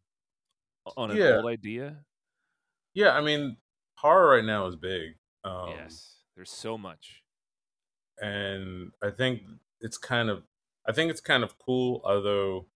[0.98, 1.38] on an Yeah.
[1.38, 2.06] old idea?
[2.94, 3.58] Yeah, I mean,
[3.98, 5.18] horror right now is big.
[5.44, 6.24] Um, yes.
[6.36, 7.24] There's so much.
[8.22, 9.44] and I think
[9.82, 10.44] it's kind of,
[10.88, 12.02] I think it's kind of cool.
[12.04, 12.68] Although,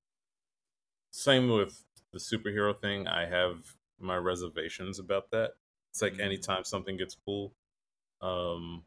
[1.11, 1.83] same with
[2.13, 5.55] the superhero thing, I have my reservations about that.
[5.91, 6.19] It's like Mm.
[6.19, 7.55] anytime something gets cool,
[8.21, 8.85] um,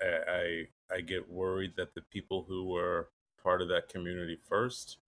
[0.00, 0.06] I,
[0.90, 3.10] I I get worried that the people who were
[3.42, 4.98] part of that community first,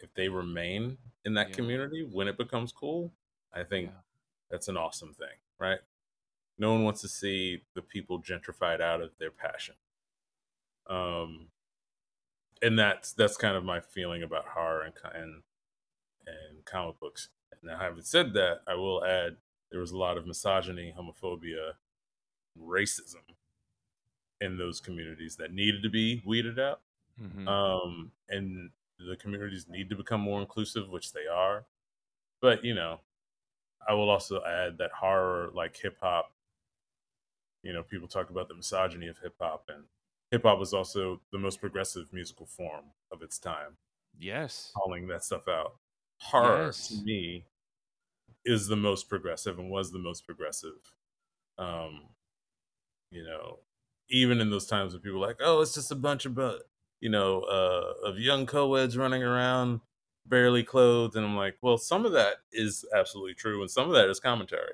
[0.00, 1.54] if they remain in that Yeah.
[1.54, 3.12] community when it becomes cool,
[3.52, 4.00] I think Yeah.
[4.50, 5.80] that's an awesome thing, right?
[6.58, 9.76] No one wants to see the people gentrified out of their passion.
[10.86, 11.50] Um,
[12.62, 15.42] and that's that's kind of my feeling about horror and and
[16.26, 17.28] and comic books.
[17.62, 19.36] Now, having said that, I will add
[19.70, 21.74] there was a lot of misogyny, homophobia,
[22.58, 23.22] racism
[24.40, 26.82] in those communities that needed to be weeded out.
[27.20, 27.48] Mhm.
[27.48, 31.66] Um, and the communities need to become more inclusive, which they are.
[32.40, 33.02] But you know,
[33.88, 36.34] I will also add that horror, like hip hop,
[37.62, 39.84] you know, people talk about the misogyny of hip hop, and
[40.34, 43.76] hip hop was also the most progressive musical form of its time,
[44.18, 44.72] Yes.
[44.76, 45.76] calling that stuff out.
[46.20, 47.46] Horror to me
[48.44, 50.94] is the most progressive and was the most progressive.
[51.56, 52.08] Um,
[53.10, 53.60] you know,
[54.10, 56.58] even in those times when people were like, oh, it's just a bunch of, bu-
[57.00, 59.80] you know, uh, of young co-eds running around
[60.26, 63.94] barely clothed, and I'm like, well, some of that is absolutely true, and some of
[63.94, 64.72] that is commentary.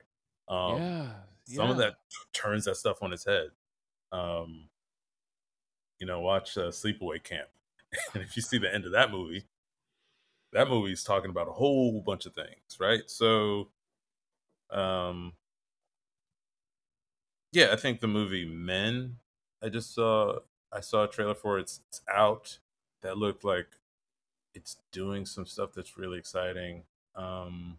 [0.49, 1.13] Um, yeah.
[1.45, 1.97] some of that
[2.33, 3.51] turns that stuff on its head.
[4.11, 4.70] Um,
[6.01, 7.49] you know, watch uh, Sleepaway Camp,
[8.15, 9.45] and if you see the end of that movie,
[10.53, 13.03] that movie's talking about a whole bunch of things, right?
[13.07, 13.69] So,
[14.71, 15.35] um,
[17.53, 19.17] yeah, I think the movie Men.
[19.63, 20.39] I just saw.
[20.73, 21.63] I saw a trailer for it.
[21.63, 22.59] It's, it's out.
[23.03, 23.67] That looked like
[24.55, 26.85] it's doing some stuff that's really exciting.
[27.15, 27.79] Um,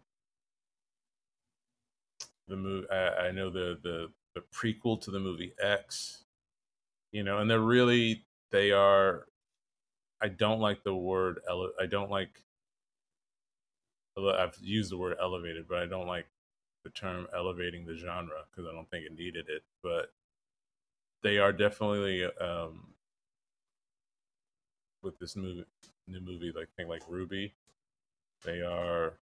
[2.48, 2.88] the movie.
[2.90, 6.21] I, I know the the the prequel to the movie X.
[7.12, 9.26] You know, and they're really they are.
[10.20, 11.40] I don't like the word.
[11.48, 12.42] Ele- I don't like.
[14.16, 16.26] I've used the word elevated, but I don't like
[16.84, 19.62] the term elevating the genre because I don't think it needed it.
[19.82, 20.12] But
[21.22, 22.94] they are definitely um,
[25.02, 25.64] with this movie,
[26.06, 27.54] new movie, like thing like Ruby.
[28.44, 29.14] They are.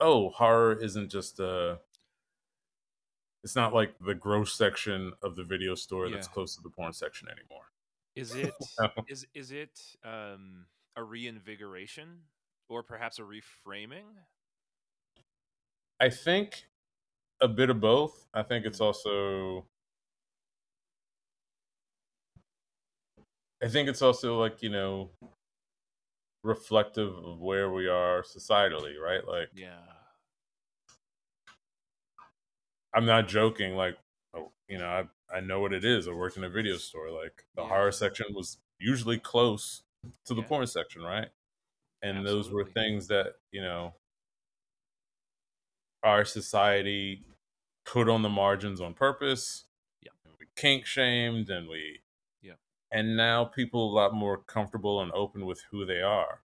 [0.00, 1.76] Oh, horror isn't just uh
[3.44, 6.94] It's not like the gross section of the video store that's close to the porn
[6.94, 7.70] section anymore.
[8.16, 8.90] Is it No.
[9.06, 10.66] is is it um
[10.96, 12.22] a reinvigoration
[12.68, 14.06] or perhaps a reframing?
[16.00, 16.64] I think
[17.40, 18.26] a bit of both.
[18.34, 18.86] I think it's Mm.
[18.86, 19.66] also.
[23.62, 25.10] I think it's also like you know
[26.42, 29.26] reflective of where we are societally, right?
[29.26, 29.93] Like Yeah.
[32.94, 33.74] I'm not joking.
[33.74, 33.98] Like,
[34.34, 36.06] oh, you know, I I know what it is.
[36.08, 37.10] I worked in a video store.
[37.10, 37.68] Like, the Yeah.
[37.68, 39.82] horror section was usually close
[40.26, 40.48] to the Yeah.
[40.48, 41.30] porn section, right?
[42.02, 43.94] And those were things that you know
[46.02, 47.24] our society
[47.84, 49.66] put on the margins on purpose.
[50.00, 50.12] Yeah.
[50.38, 52.02] We kink shamed, and we
[52.40, 52.56] Yeah.
[52.92, 56.42] and now people are a lot more comfortable and open with who they are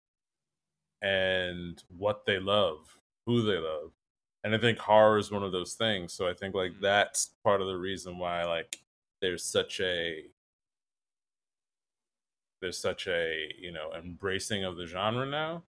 [1.00, 3.92] and what they love, who they love.
[4.44, 6.12] And I think horror is one of those things.
[6.12, 6.80] So I think like Mhm.
[6.80, 8.84] that's part of the reason why like
[9.20, 10.30] there's such a
[12.60, 15.64] there's such a, you know, embracing of the genre now.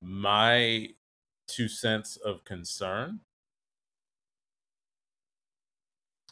[0.00, 0.94] My
[1.46, 3.20] two cents of concern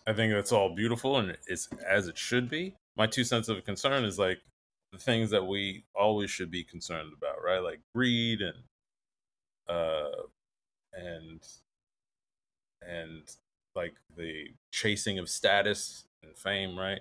[0.06, 2.76] I think that's all beautiful and it's as it should be.
[2.96, 4.42] My two cents of concern is like
[4.92, 7.58] the things that we always should be concerned about, right?
[7.58, 8.64] Like greed and
[9.68, 10.10] uh
[10.96, 11.40] and
[12.82, 13.30] and
[13.74, 17.00] like the chasing of status and fame, right?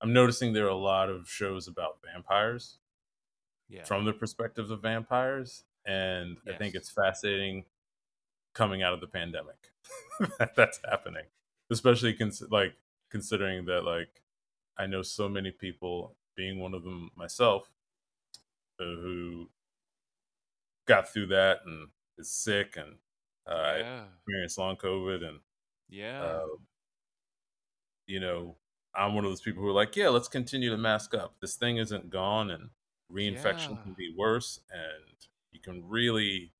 [0.00, 2.78] I'm noticing there are a lot of shows about vampires
[3.68, 3.84] Yeah.
[3.84, 7.64] from the perspectives of vampires, and I think it's fascinating
[8.54, 9.72] coming out of the pandemic
[10.38, 11.24] that that's happening,
[11.70, 12.74] especially cons- like
[13.10, 14.22] considering that like
[14.76, 17.70] I know so many people, being one of them myself,
[18.78, 19.48] who
[20.86, 22.96] got through that and is sick and
[23.46, 24.08] uh, yeah.
[24.18, 25.40] experienced long COVID and
[25.88, 26.38] Yeah.
[26.42, 26.46] uh,
[28.06, 28.56] you know,
[28.94, 31.36] I'm one of those people who are like, yeah, let's continue to mask up.
[31.40, 32.70] This thing isn't gone, and
[33.10, 33.82] reinfection Yeah.
[33.82, 35.16] can be worse, and
[35.50, 36.52] you can really,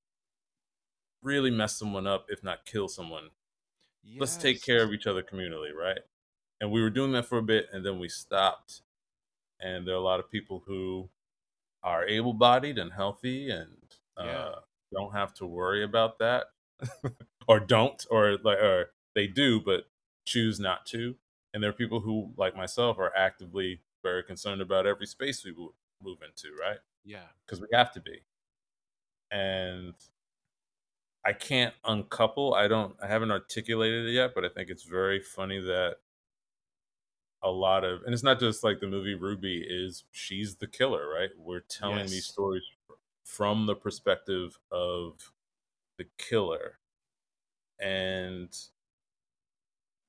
[1.23, 3.31] really mess someone up, if not kill someone.
[4.19, 6.01] Let's take care of each other communally, right?
[6.61, 8.83] And we were doing that for a bit, and then we stopped.
[9.61, 11.11] And there are a lot of people who
[11.83, 14.61] are able-bodied and healthy, and uh,
[14.93, 16.52] don't have to worry about that,
[17.49, 19.85] or don't, or like, or they do, but
[20.25, 21.17] choose not to.
[21.55, 25.55] And there are people who, like myself, are actively very concerned about every space we
[26.03, 26.79] move into, right?
[27.05, 27.27] Yeah.
[27.45, 28.23] Because we have to be.
[29.31, 29.95] And
[31.25, 32.55] I can't uncouple.
[32.55, 32.97] I don't.
[33.03, 35.97] I haven't articulated it yet, but I think it's very funny that
[37.43, 40.05] a lot of, and it's not just like the movie Ruby is.
[40.11, 41.31] She's the killer, right?
[41.39, 42.65] We're telling these stories
[43.25, 45.32] from the perspective of
[46.03, 46.79] the killer,
[47.81, 48.55] and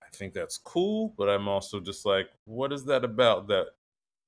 [0.02, 1.14] I think that's cool.
[1.18, 3.48] But I'm also just like, what is that about?
[3.48, 3.68] That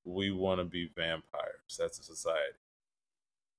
[0.03, 1.77] we want to be vampires.
[1.77, 2.59] That's a society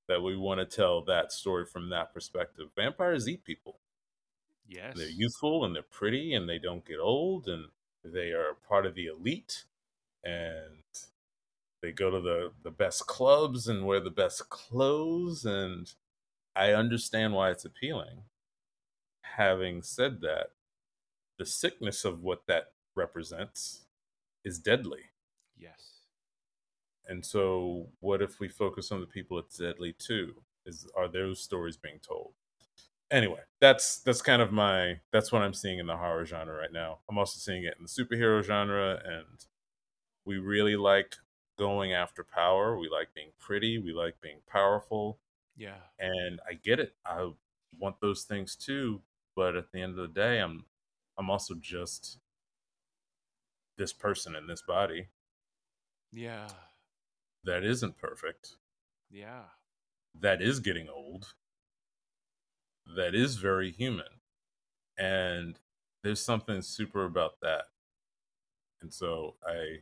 [0.08, 2.68] that we want to tell that story from that perspective.
[2.76, 3.78] Vampires eat people.
[4.68, 4.96] Yes.
[4.96, 7.66] They're youthful and they're pretty and they don't get old and
[8.04, 9.64] they are part of the elite.
[10.24, 10.84] And
[11.82, 15.92] they go to the the best clubs and wear the best clothes and
[16.56, 18.22] I understand why it's appealing.
[19.22, 20.48] Having said that,
[21.38, 23.84] the sickness of what that represents
[24.44, 25.10] is deadly.
[25.56, 26.00] Yes.
[27.06, 30.36] And so what if we focus on the people it's deadly too?
[30.64, 32.32] Is are those stories being told?
[33.10, 36.72] Anyway, that's that's kind of my that's what I'm seeing in the horror genre right
[36.72, 36.98] now.
[37.08, 39.46] I'm also seeing it in the superhero genre and
[40.24, 41.16] we really like
[41.56, 42.76] going after power.
[42.76, 45.18] We like being pretty, we like being powerful.
[45.56, 45.82] Yeah.
[45.98, 46.96] And I get it.
[47.04, 47.32] I
[47.78, 49.02] want those things too,
[49.34, 50.66] but at the end of the day, I'm
[51.18, 52.18] I'm also just
[53.78, 55.08] this person in this body
[56.12, 56.54] Yeah.
[57.44, 58.56] that isn't perfect,
[59.10, 59.46] Yeah.
[60.16, 61.34] that is getting old,
[62.86, 64.20] that is very human.
[64.98, 65.60] And
[66.02, 67.66] there's something super about that.
[68.80, 69.80] And so I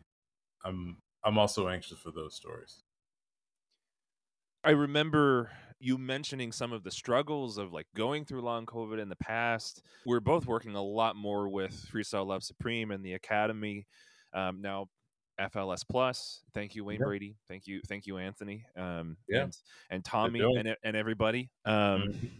[0.64, 2.84] I'm I'm also anxious for those stories.
[4.64, 9.08] I remember you mentioning some of the struggles of like going through long COVID in
[9.08, 9.82] the past.
[10.06, 13.86] We're both working a lot more with Freestyle Love Supreme and the Academy.
[14.32, 14.88] Um, now
[15.40, 16.42] FLS Plus.
[16.54, 17.06] Thank you, Wayne Yeah.
[17.06, 17.36] Brady.
[17.48, 18.64] Thank you, thank you, Anthony.
[18.76, 19.42] Um, Yeah.
[19.42, 19.56] and,
[19.90, 21.50] and Tommy and and everybody.
[21.64, 22.30] Um, Mhm.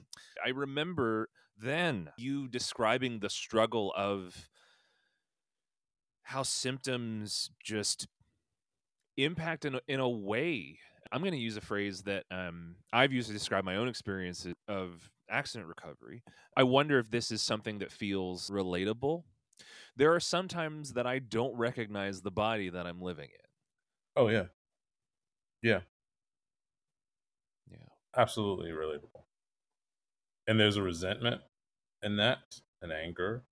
[0.45, 4.49] I remember then you describing the struggle of
[6.23, 8.07] how symptoms just
[9.17, 10.79] impact in a, in a way.
[11.13, 14.47] I'm going to use a phrase that um, I've used to describe my own experience
[14.69, 16.23] of accident recovery.
[16.57, 19.25] I wonder if this is something that feels relatable.
[19.97, 23.47] There are some times that I don't recognize the body that I'm living in.
[24.17, 24.47] Oh yeah.
[25.63, 25.83] Yeah,
[27.71, 27.89] Yeah.
[28.17, 29.25] absolutely relatable.
[30.47, 31.43] And there's a resentment
[32.03, 33.45] in that, an anger,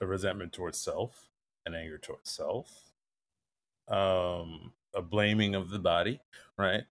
[0.00, 1.30] a resentment towards self,
[1.66, 2.92] an anger towards self,
[3.88, 6.20] um, a blaming of the body,
[6.58, 6.84] right?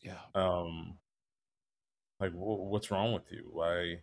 [0.00, 0.26] Yeah.
[0.34, 0.98] Um,
[2.20, 3.48] like wh- what's wrong with you?
[3.52, 4.02] Why?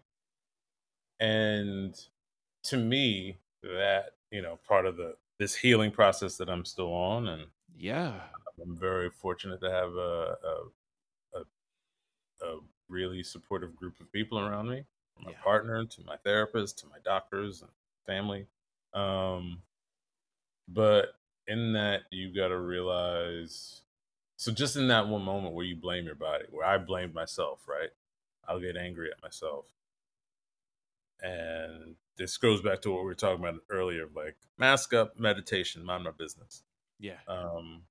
[1.20, 1.96] And
[2.64, 7.28] to me, that you know, part of the this healing process that I'm still on,
[7.28, 8.30] and Yeah.
[8.62, 11.46] I'm very fortunate to have a a, a,
[12.42, 14.86] a really supportive group of people around me,
[15.18, 15.40] my Yeah.
[15.44, 17.72] partner to my therapist to my doctors and
[18.06, 18.48] family.
[18.94, 19.64] Um,
[20.68, 21.19] but
[21.50, 23.84] in that, you got to realize.
[24.38, 27.62] So just in that one moment where you blame your body, where I blamed myself,
[27.68, 27.92] right?
[28.48, 29.66] I'll get angry at myself,
[31.22, 35.86] and this goes back to what we were talking about earlier, like mask up, meditation,
[35.86, 36.64] mind my business.
[37.00, 37.18] Yeah.
[37.28, 37.84] um,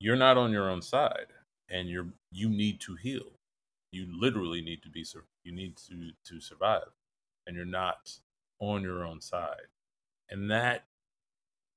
[0.00, 1.28] you're not on your own side
[1.70, 3.32] and you're you need to heal
[3.92, 5.04] you literally need to be
[5.44, 6.90] you need to to survive
[7.46, 8.18] and you're not
[8.60, 9.68] on your own side
[10.32, 10.86] and that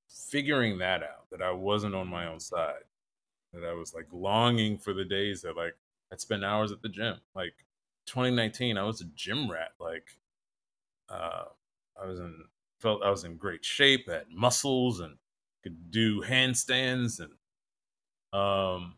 [0.09, 2.83] figuring that out that i wasn't on my own side
[3.53, 5.75] that i was like longing for the days that like
[6.11, 7.65] i'd spend hours at the gym like
[8.05, 10.17] 2019 i was a gym rat like
[11.09, 11.45] uh
[12.01, 12.45] i was in
[12.79, 15.17] felt i was in great shape had muscles and
[15.63, 17.33] could do handstands and
[18.39, 18.97] um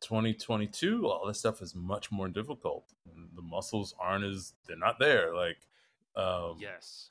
[0.00, 2.92] 2022 all this stuff is much more difficult
[3.34, 5.58] the muscles aren't as they're not there like
[6.14, 7.10] um Yes.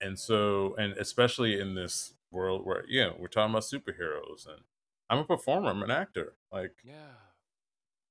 [0.00, 4.62] And so and especially in this world where you know we're talking about superheroes and
[5.08, 7.14] i'm a performer i'm an actor like Yeah.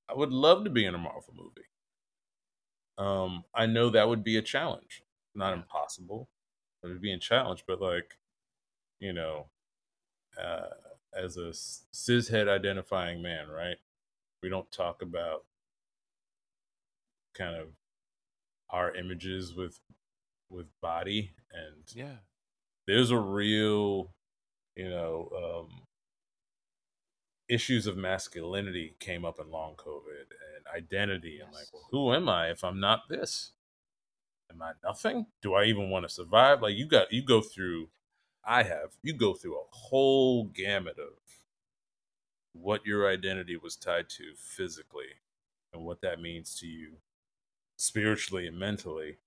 [0.09, 1.67] i would love to be in a marvel movie.
[2.97, 5.03] Um i know that would be a challenge.
[5.35, 6.29] Not impossible.
[6.83, 8.17] It would be a challenge but like
[8.99, 9.47] you know
[10.41, 10.69] uh
[11.13, 13.77] as a cishet identifying man right?
[14.43, 15.45] We don't talk about
[17.33, 17.69] kind of
[18.69, 19.79] our images with
[20.53, 22.17] with body and Yeah.
[22.87, 24.13] there's a real
[24.75, 25.29] you know
[25.69, 25.81] um
[27.49, 31.39] issues of masculinity came up in long covid and identity.
[31.43, 33.51] And like well, who am i if i'm not this?
[34.51, 35.27] Am i nothing?
[35.41, 36.61] Do i even want to survive?
[36.61, 37.89] Like you got you go through
[38.45, 41.13] i have you go through a whole gamut of
[42.53, 45.07] what your identity was tied to physically
[45.73, 46.93] and what that means to you
[47.77, 49.17] spiritually and mentally.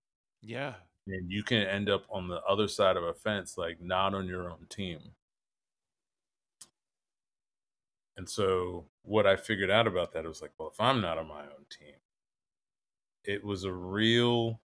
[0.43, 0.74] Yeah.
[1.07, 4.27] And you can end up on the other side of a fence like not on
[4.27, 4.99] your own team
[8.17, 11.29] and so what i figured out about that was like well if i'm not on
[11.29, 11.95] my own team
[13.25, 14.61] it was a real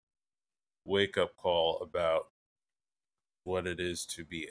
[0.86, 2.28] wake up call about
[3.44, 4.48] what it is to be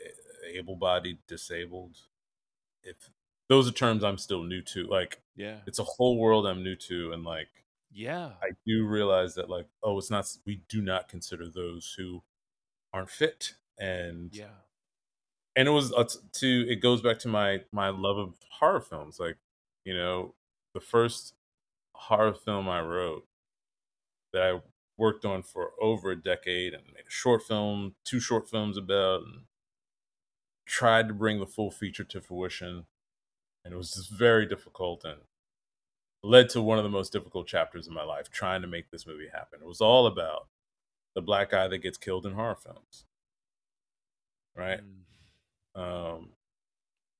[0.52, 1.96] able-bodied disabled
[2.82, 2.96] if
[3.48, 5.58] those are terms i'm still new to like Yeah.
[5.66, 7.59] it's a whole world i'm new to and like
[7.90, 8.32] Yeah.
[8.42, 12.22] I do realize that like oh it's not we do not consider those who
[12.92, 14.46] aren't fit and Yeah.
[15.56, 19.18] and it was uh, to it goes back to my my love of horror films
[19.18, 19.36] like
[19.84, 20.34] you know
[20.74, 21.34] the first
[21.94, 23.26] horror film i wrote
[24.32, 24.60] that i
[24.96, 29.22] worked on for over a decade and made a short film two short films about
[29.22, 29.42] and
[30.66, 32.86] tried to bring the full feature to fruition
[33.64, 35.20] and it was just very difficult and
[36.22, 39.06] led to one of the most difficult chapters in my life trying to make this
[39.06, 40.48] movie happen it was all about
[41.14, 43.04] the black guy that gets killed in horror films
[44.56, 45.00] right Mm.
[45.74, 46.30] Um,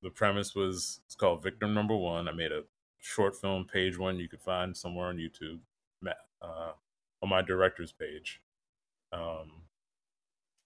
[0.02, 2.28] the premise was it's called Victim Number One.
[2.28, 2.62] I made a
[2.98, 5.60] short film, page one, you could find somewhere on YouTube,
[6.42, 6.72] uh,
[7.22, 8.40] on my director's page.
[9.12, 9.52] Um,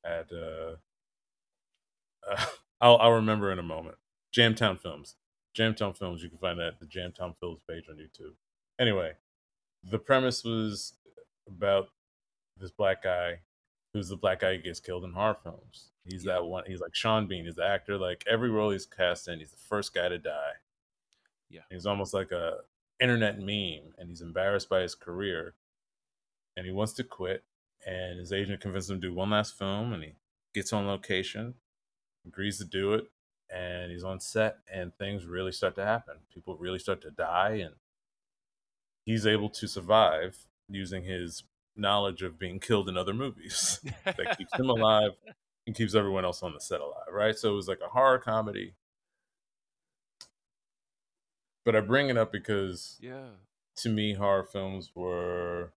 [0.05, 0.76] at uh,
[2.30, 2.45] uh,
[2.80, 3.97] I'll I'll remember in a moment.
[4.37, 5.16] Jamtown Films,
[5.57, 6.23] Jamtown Films.
[6.23, 8.35] You can find that at the Jamtown Films page on YouTube.
[8.79, 9.13] Anyway,
[9.83, 10.95] the premise was
[11.47, 11.89] about
[12.59, 13.41] this black guy
[13.93, 15.91] who's the black guy who gets killed in horror films.
[16.05, 16.35] He's Yeah.
[16.35, 16.65] that one.
[16.67, 17.45] He's like Sean Bean.
[17.45, 17.97] He's the actor.
[17.97, 20.55] Like every role he's cast in, he's the first guy to die.
[21.49, 21.63] Yeah.
[21.71, 22.65] He's almost like a
[23.01, 25.55] internet meme, and he's embarrassed by his career,
[26.57, 27.45] and he wants to quit.
[27.87, 30.15] And his agent convinces him to do one last film, and he
[30.55, 31.55] gets on location,
[32.27, 33.11] agrees to do it,
[33.55, 36.17] and he's on set, and things really start to happen.
[36.33, 37.75] People really start to die, and
[39.05, 41.45] he's able to survive using his
[41.77, 45.11] knowledge of being killed in other movies that keeps him alive
[45.67, 47.37] and keeps everyone else on the set alive, right?
[47.37, 48.75] So it was like a horror comedy.
[51.65, 53.29] But I bring it up because yeah.
[53.77, 55.73] to me, horror films were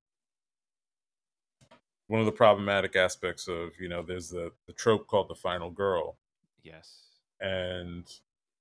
[2.08, 5.70] one of the problematic aspects of, you know, there's the, the trope called the final
[5.70, 6.16] girl.
[6.62, 7.05] Yes.
[7.40, 8.04] And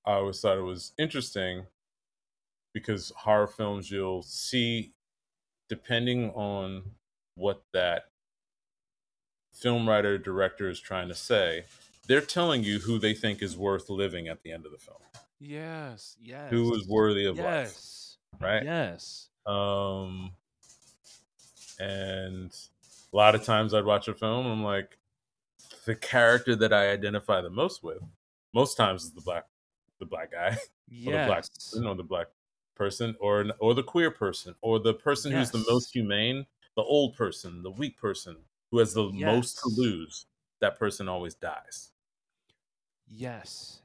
[0.05, 1.65] I always thought it was interesting
[2.73, 4.93] because horror films, you'll see,
[5.69, 6.84] depending on
[7.36, 8.03] what that
[9.53, 11.63] film writer director is trying to say,
[12.07, 14.97] they're telling you who they think is worth living at the end of the film,
[15.39, 16.17] Yes.
[16.21, 16.49] Yes.
[16.51, 18.17] who is worthy of life, Yes.
[18.39, 18.63] right?
[18.63, 19.30] Yes.
[19.45, 20.32] Um,
[21.80, 22.51] and
[23.11, 24.97] a lot of times I'd watch a film, and I'm like,
[25.86, 28.01] the character that I identify the most with,
[28.56, 29.45] most times is the black,
[29.99, 30.58] the black guy,
[31.06, 31.74] or the black, Yes.
[31.74, 32.30] you know, the black
[32.76, 36.47] person, or or the queer person, or the person who's the most humane,
[36.78, 38.38] the old person, the weak person,
[38.72, 40.28] who has the most to lose.
[40.62, 41.91] That person always dies.
[43.08, 43.82] Yes.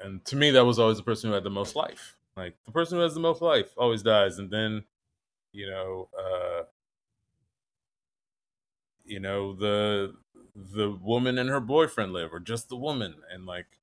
[0.00, 2.72] and to me that was always the person who had the most life like the
[2.72, 4.84] person who has the most life always dies and then
[5.52, 6.64] you know uh
[9.04, 10.14] you know the
[10.54, 13.80] the woman and her boyfriend live or just the woman and like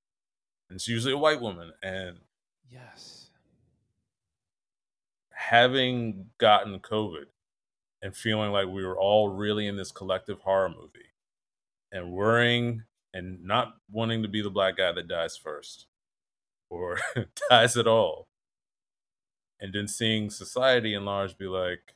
[0.70, 2.20] and it's usually a white woman and
[2.70, 3.32] Yes.
[5.32, 7.26] having gotten covid
[8.02, 11.14] and feeling like we were all really in this collective horror movie
[11.92, 15.88] and worrying and not wanting to be the black guy that dies first
[16.70, 17.00] or
[17.50, 18.28] dies at all
[19.60, 21.96] and then seeing society in large be like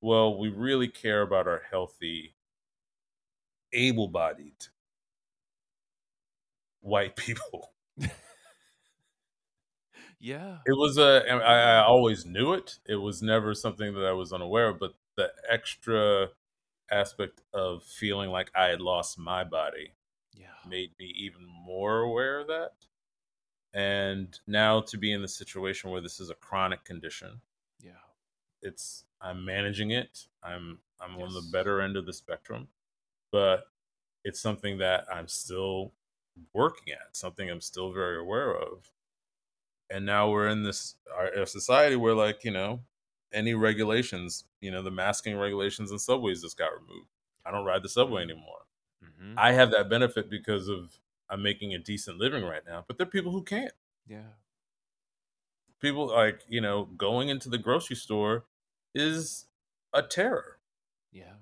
[0.00, 2.34] well we really care about our healthy
[3.72, 4.66] able-bodied
[6.80, 7.72] white people
[10.18, 10.58] Yeah.
[10.66, 14.32] it was a I, I always knew it it was never something that i was
[14.32, 16.28] unaware of but the extra
[16.90, 19.92] aspect of feeling like i had lost my body
[20.34, 20.48] Yeah.
[20.68, 22.72] made me even more aware of that
[23.72, 27.40] and now to be in the situation where this is a chronic condition
[27.80, 27.92] Yeah.
[28.62, 32.68] it's i'm managing it i'm i'm on the better end of the spectrum
[33.32, 33.64] but
[34.24, 35.92] it's something that i'm still
[36.52, 38.90] working at something i'm still very aware of
[39.90, 42.80] and now we're in this our, a society where like you know
[43.32, 47.08] any regulations you know the masking regulations in subways just got removed
[47.44, 48.58] i don't ride the subway anymore
[49.02, 49.38] Mm-hmm.
[49.38, 50.98] i have that benefit because of
[51.30, 53.72] i'm making a decent living right now but there are people who can't
[54.06, 54.32] Yeah.
[55.80, 58.44] people like you know going into the grocery store
[58.94, 59.46] is
[59.94, 60.58] a terror
[61.12, 61.32] Yeah.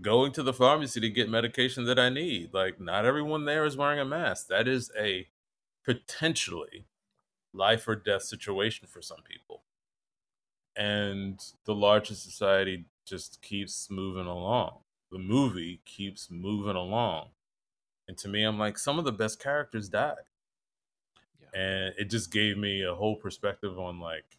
[0.00, 2.52] Going to the pharmacy to get medication that i need.
[2.54, 4.48] Like not everyone there is wearing a mask.
[4.48, 5.28] That is a
[5.84, 6.86] potentially
[7.52, 9.62] life or death situation for some people.
[10.76, 14.78] And the larger society just keeps moving along.
[15.12, 17.28] The movie keeps moving along.
[18.08, 20.16] And to me i'm like some of the best characters died.
[21.40, 21.60] Yeah.
[21.60, 24.38] and it just gave me a whole perspective on like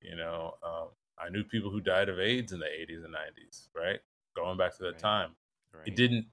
[0.00, 0.88] you know um,
[1.18, 4.00] i knew people who died of aids in the 80s and 90s right
[4.34, 4.98] going back to that Right.
[4.98, 5.36] time
[5.72, 5.88] Right.
[5.88, 6.26] it didn't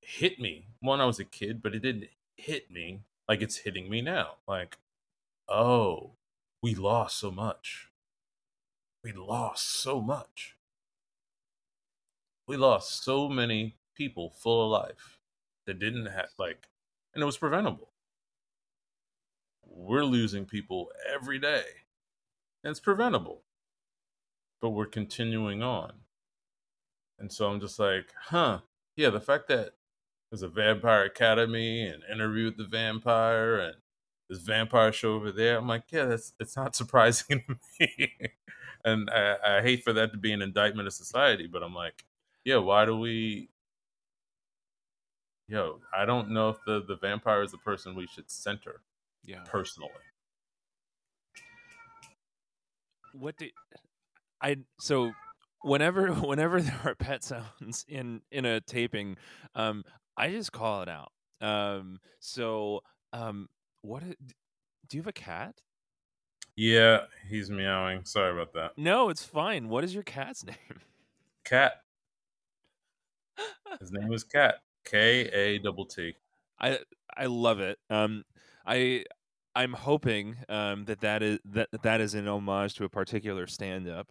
[0.00, 3.88] hit me when i was a kid but it didn't hit me like it's hitting
[3.88, 4.78] me now like
[5.48, 6.12] oh
[6.62, 7.88] we lost so much
[9.04, 10.56] we lost so much
[12.50, 15.20] we lost so many people full of life
[15.66, 16.68] that didn't have like,
[17.14, 17.92] and it was preventable.
[19.64, 21.62] We're losing people every day,
[22.64, 23.42] and it's preventable,
[24.60, 25.92] but we're continuing on.
[27.20, 28.60] And so I'm just like, huh,
[28.96, 29.74] yeah, the fact that
[30.30, 33.76] there's a Vampire Academy and Interview with the Vampire and
[34.28, 35.58] this vampire show over there.
[35.58, 38.14] I'm like, yeah, that's it's not surprising to me.
[38.84, 42.04] and I, I hate for that to be an indictment of society, but I'm like,
[42.44, 43.50] yeah, why do we
[45.50, 48.80] yo, I don't know if the, the vampire is the person we should center.
[49.24, 49.42] Yeah.
[49.44, 49.90] Personally.
[53.12, 53.50] What did
[54.40, 55.12] I so
[55.62, 59.16] whenever whenever there are pet sounds in in a taping,
[59.54, 59.84] um,
[60.16, 61.12] I just call it out.
[61.40, 62.80] Um, so
[63.12, 63.48] um,
[63.82, 65.62] what do you have a cat?
[66.56, 68.04] Yeah, he's meowing.
[68.04, 68.72] Sorry about that.
[68.76, 69.68] No, it's fine.
[69.68, 70.80] What is your cat's name?
[71.44, 71.82] Katt.
[73.80, 74.56] His name is Katt.
[74.84, 76.14] K A double T.
[76.58, 76.78] I
[77.16, 77.78] I love it.
[77.88, 78.24] Um,
[78.66, 79.04] I
[79.54, 83.88] I'm hoping um that that is that that is an homage to a particular stand
[83.88, 84.08] up.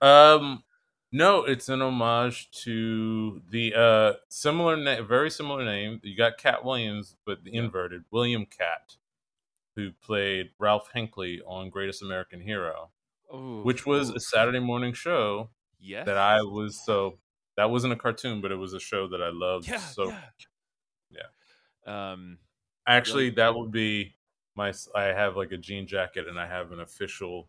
[0.00, 0.64] Um,
[1.12, 6.00] no, it's an homage to the uh similar name, very similar name.
[6.02, 8.96] You got Katt Williams, but the inverted William Katt,
[9.76, 12.90] who played Ralph Hinkley on Greatest American Hero,
[13.30, 16.04] Oh, which was a Saturday morning show yeah.
[16.04, 17.18] that I was so
[17.56, 19.68] that wasn't a cartoon, but it was a show that I loved.
[19.68, 20.12] yeah, so
[21.10, 21.22] yeah.
[21.86, 22.38] Um,
[22.86, 24.16] actually, that would be
[24.56, 24.72] my.
[24.94, 27.48] I have like a jean jacket, and I have an official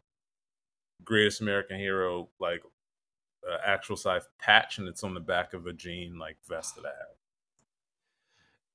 [1.03, 2.61] Greatest American Hero like
[3.49, 6.85] uh, actual size patch, and it's on the back of a jean like vest that
[6.85, 7.17] I have.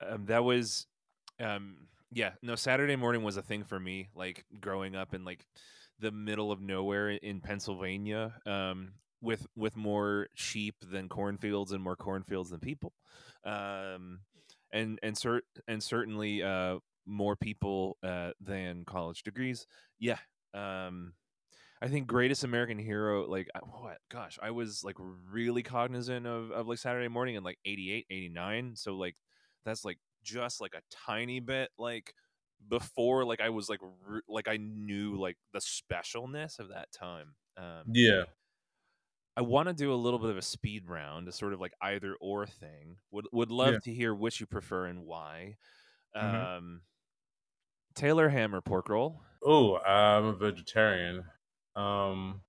[0.00, 0.86] um, that was
[1.38, 5.46] um yeah no saturday morning was a thing for me like growing up in like
[5.98, 11.96] the middle of nowhere in pennsylvania um with with more sheep than cornfields and more
[11.96, 12.92] cornfields than people
[13.44, 14.20] um
[14.72, 19.66] and and cert and certainly uh more people uh than college degrees
[19.98, 20.18] yeah
[20.54, 21.14] um
[21.82, 23.98] I think greatest American hero, like what?
[24.10, 28.76] Gosh, I was like really cognizant of, of like Saturday morning in like 88, 89.
[28.76, 29.16] So like
[29.64, 32.12] that's like just like a tiny bit like
[32.68, 37.34] before like I was like re- like I knew like the specialness of that time.
[37.56, 38.24] Um, Yeah,
[39.36, 41.72] I want to do a little bit of a speed round, a sort of like
[41.80, 42.96] either or thing.
[43.10, 43.78] Would would love Yeah.
[43.84, 45.56] to hear which you prefer and why.
[46.14, 46.56] Mhm.
[46.58, 46.82] Um,
[47.94, 49.22] Taylor ham or pork roll?
[49.42, 51.24] Oh, I'm a vegetarian.
[51.76, 52.40] Um,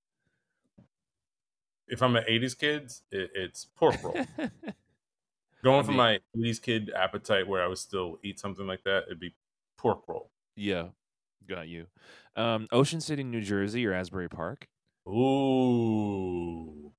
[1.88, 4.26] if I'm an '80s kid, it, it's pork roll.
[5.64, 9.20] Going for my '80s kid appetite, where I would still eat something like that, it'd
[9.20, 9.36] be
[9.78, 10.32] pork roll.
[10.56, 10.88] Yeah,
[11.48, 11.88] got you.
[12.36, 14.68] Um, Ocean City, New Jersey, or Asbury Park?
[15.08, 16.92] Ooh,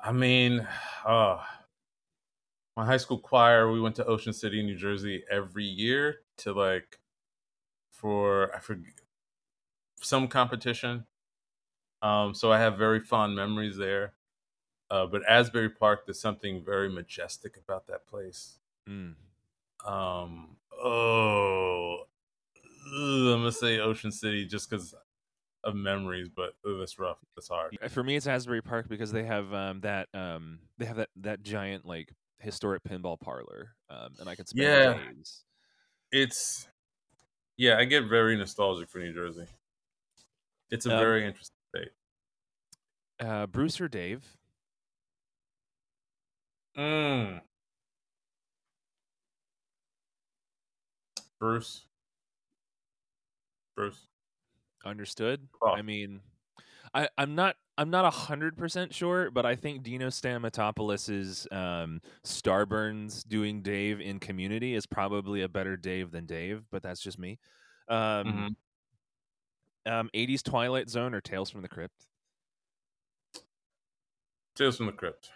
[0.00, 0.66] I mean,
[1.04, 1.42] uh,
[2.76, 6.98] my high school choir, we went to Ocean City, New Jersey every year to like
[7.90, 8.92] for I forget
[10.00, 11.06] some competition.
[12.02, 14.14] Um, so I have very fond memories there.
[14.90, 18.58] Uh, but Asbury Park, there's something very majestic about that place.
[18.88, 19.14] Mm.
[19.84, 22.04] Um, oh,
[22.86, 24.94] ugh, I'm gonna say Ocean City just because
[25.62, 27.18] of memories, but ugh, that's rough.
[27.36, 27.76] That's hard.
[27.90, 31.42] For me, it's Asbury Park because they have um, that um, they have that that
[31.42, 34.94] giant like historic pinball parlor, um, and I could spend Yeah.
[34.94, 35.44] days.
[36.10, 36.66] It's
[37.58, 39.46] yeah, I get very nostalgic for New Jersey.
[40.70, 41.88] It's a Um, very interesting state.
[43.20, 44.36] Uh, Bruce or Dave?
[46.76, 47.40] Mm.
[51.40, 51.86] Bruce.
[53.76, 54.06] Bruce.
[54.84, 55.48] Understood.
[55.62, 55.70] Oh.
[55.72, 56.20] I mean,
[56.94, 63.26] I I'm not I'm not hundred percent sure, but I think Dino Stamatopoulos's um, Starburns
[63.26, 67.38] doing Dave in Community is probably a better Dave than Dave, but that's just me.
[67.88, 67.96] Um,
[68.26, 68.56] Mhm.
[69.88, 72.06] Um, 80s Twilight Zone or Tales from the Crypt?
[74.54, 75.30] Tales from the Crypt.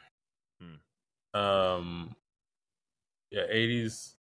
[0.60, 1.38] Hmm.
[1.38, 2.16] Um,
[3.30, 4.16] yeah, eighties.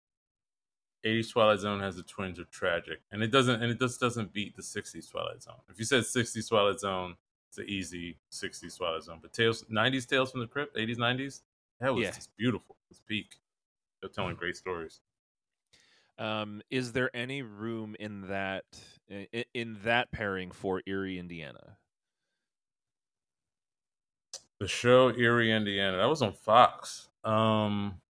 [1.05, 4.33] 80s Twilight Zone has the twinge of tragic, and it doesn't, and it just doesn't
[4.33, 5.55] beat the 60s Twilight Zone.
[5.69, 7.15] If you said 60s Twilight Zone,
[7.49, 9.19] it's an easy 60s Twilight Zone.
[9.21, 11.41] But Tales, 90s Tales from the Crypt, 80s, 90s,
[11.79, 12.11] that was Yeah.
[12.11, 12.75] just beautiful.
[12.89, 13.35] It's peak.
[14.01, 14.99] They're telling great stories.
[16.19, 18.65] Um, is there any room in that
[19.07, 21.77] in, in that pairing for Eerie, Indiana?
[24.59, 27.09] The show Eerie, Indiana, that was on Fox.
[27.23, 28.01] Um,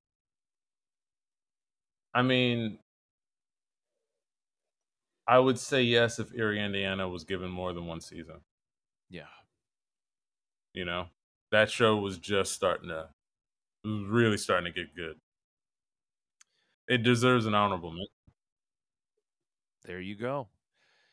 [2.15, 2.79] I mean,
[5.27, 8.37] I would say yes if Eerie, Indiana was given more than one season.
[9.11, 9.23] Yeah.
[10.73, 11.07] You know,
[11.51, 13.09] that show was just starting to
[13.85, 15.17] really starting to get good.
[16.89, 18.07] It deserves an honorable mention.
[19.85, 20.49] There you go.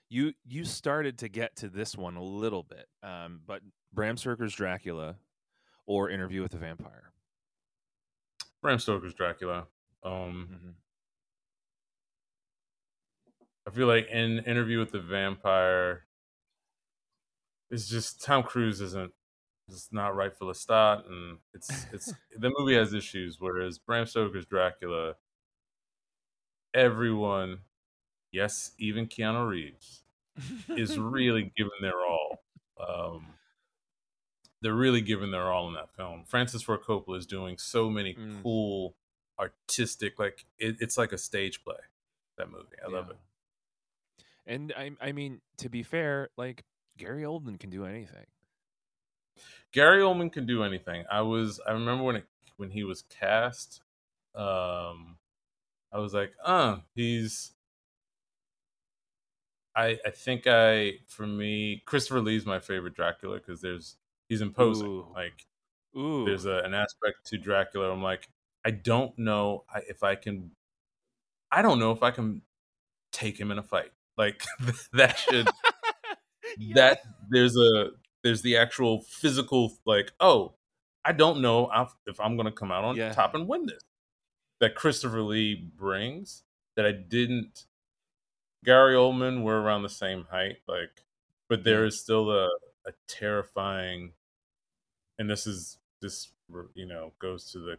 [0.09, 3.61] You you started to get to this one a little bit, um, but
[3.93, 5.15] Bram Stoker's Dracula
[5.85, 7.11] or Interview with the Vampire.
[8.61, 9.67] Bram Stoker's Dracula.
[10.03, 10.69] Um, Mm-hmm.
[13.65, 16.05] I feel like in Interview with the Vampire,
[17.69, 19.11] it's just Tom Cruise isn't
[19.69, 23.37] is not right for Lestat, and it's it's the movie has issues.
[23.39, 25.15] Whereas Bram Stoker's Dracula,
[26.73, 27.59] everyone,
[28.31, 30.03] yes, even Keanu Reeves,
[30.69, 32.43] is really giving their all.
[32.79, 33.27] Um,
[34.61, 36.23] they're really giving their all in that film.
[36.25, 38.41] Francis Ford Coppola is doing so many Mm.
[38.41, 38.95] cool,
[39.39, 41.75] artistic, like it, it's like a stage play.
[42.37, 43.17] That movie, I love it.
[44.45, 46.63] And I I mean, to be fair, like
[46.97, 48.25] Gary Oldman can do anything.
[49.71, 51.05] Gary Oldman can do anything.
[51.11, 52.25] I was I remember when it
[52.57, 53.81] when he was cast,
[54.35, 55.17] um
[55.93, 57.53] I was like, uh, he's
[59.75, 63.97] I I think I for me Christopher Lee's my favorite Dracula because there's
[64.29, 64.87] he's imposing.
[64.87, 65.07] Ooh.
[65.13, 65.45] Like
[65.97, 66.25] Ooh.
[66.25, 67.91] there's a, an aspect to Dracula.
[67.91, 68.27] I'm like,
[68.65, 70.51] I don't know if I can
[71.51, 72.41] I don't know if I can
[73.11, 73.91] take him in a fight.
[74.17, 74.43] Like
[74.93, 75.47] that should
[76.57, 76.73] Yeah.
[76.75, 77.91] that there's a
[78.23, 80.53] there's the actual physical like oh
[81.03, 83.11] i don't know if- if i'm gonna come out on Yeah.
[83.11, 83.81] top and win this
[84.63, 86.43] that christopher lee brings
[86.75, 87.65] that i didn't
[88.63, 91.03] gary oldman we're around the same height like
[91.49, 92.47] but there is still a,
[92.87, 94.13] a terrifying
[95.19, 96.31] and this is this
[96.75, 97.77] you know goes to the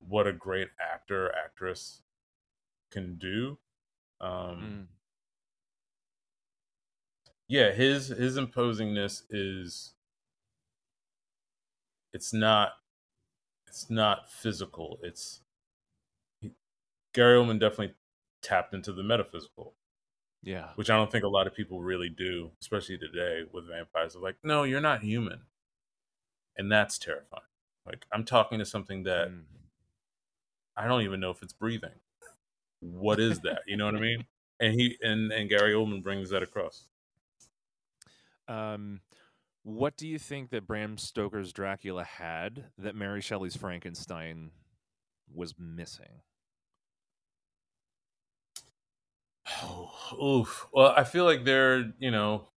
[0.00, 2.02] what a great actor actress
[2.90, 3.58] can do
[4.20, 4.88] um Mm.
[7.48, 9.94] yeah his his imposingness is
[12.12, 12.72] it's not
[13.66, 15.43] it's not physical it's
[17.14, 17.94] gary oldman definitely
[18.42, 19.72] tapped into the metaphysical.
[20.42, 20.68] Yeah.
[20.74, 24.12] which i don't think a lot of people really do especially today with vampires.
[24.12, 25.40] They're like no you're not human.
[26.58, 27.42] And that's terrifying.
[27.86, 29.44] Like i'm talking to something that Mm.
[30.76, 31.98] i don't even know if it's breathing.
[32.80, 33.62] What is that?
[33.66, 34.26] You know what i mean?
[34.60, 36.84] And he and and gary oldman brings that across.
[38.46, 39.00] Um,
[39.62, 44.50] what do you think that Bram Stoker's Dracula had that Mary Shelley's Frankenstein
[45.34, 46.20] was missing?
[49.46, 49.90] Oh,
[50.22, 50.66] oof.
[50.72, 52.48] Well, I feel like they're, you know,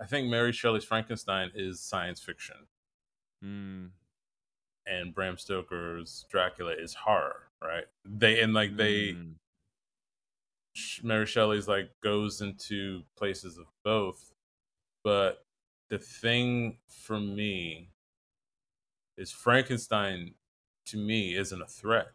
[0.00, 2.68] I think Mary Shelley's Frankenstein is science fiction,
[3.44, 3.92] Mm.
[4.86, 7.86] and Bram Stoker's Dracula is horror, right?
[8.04, 9.38] They and like they, Mm.
[11.02, 14.34] Mary Shelley's like goes into places of both,
[15.04, 15.46] but
[15.90, 17.92] the thing for me
[19.16, 20.34] is Frankenstein
[20.86, 22.13] to me isn't a threat.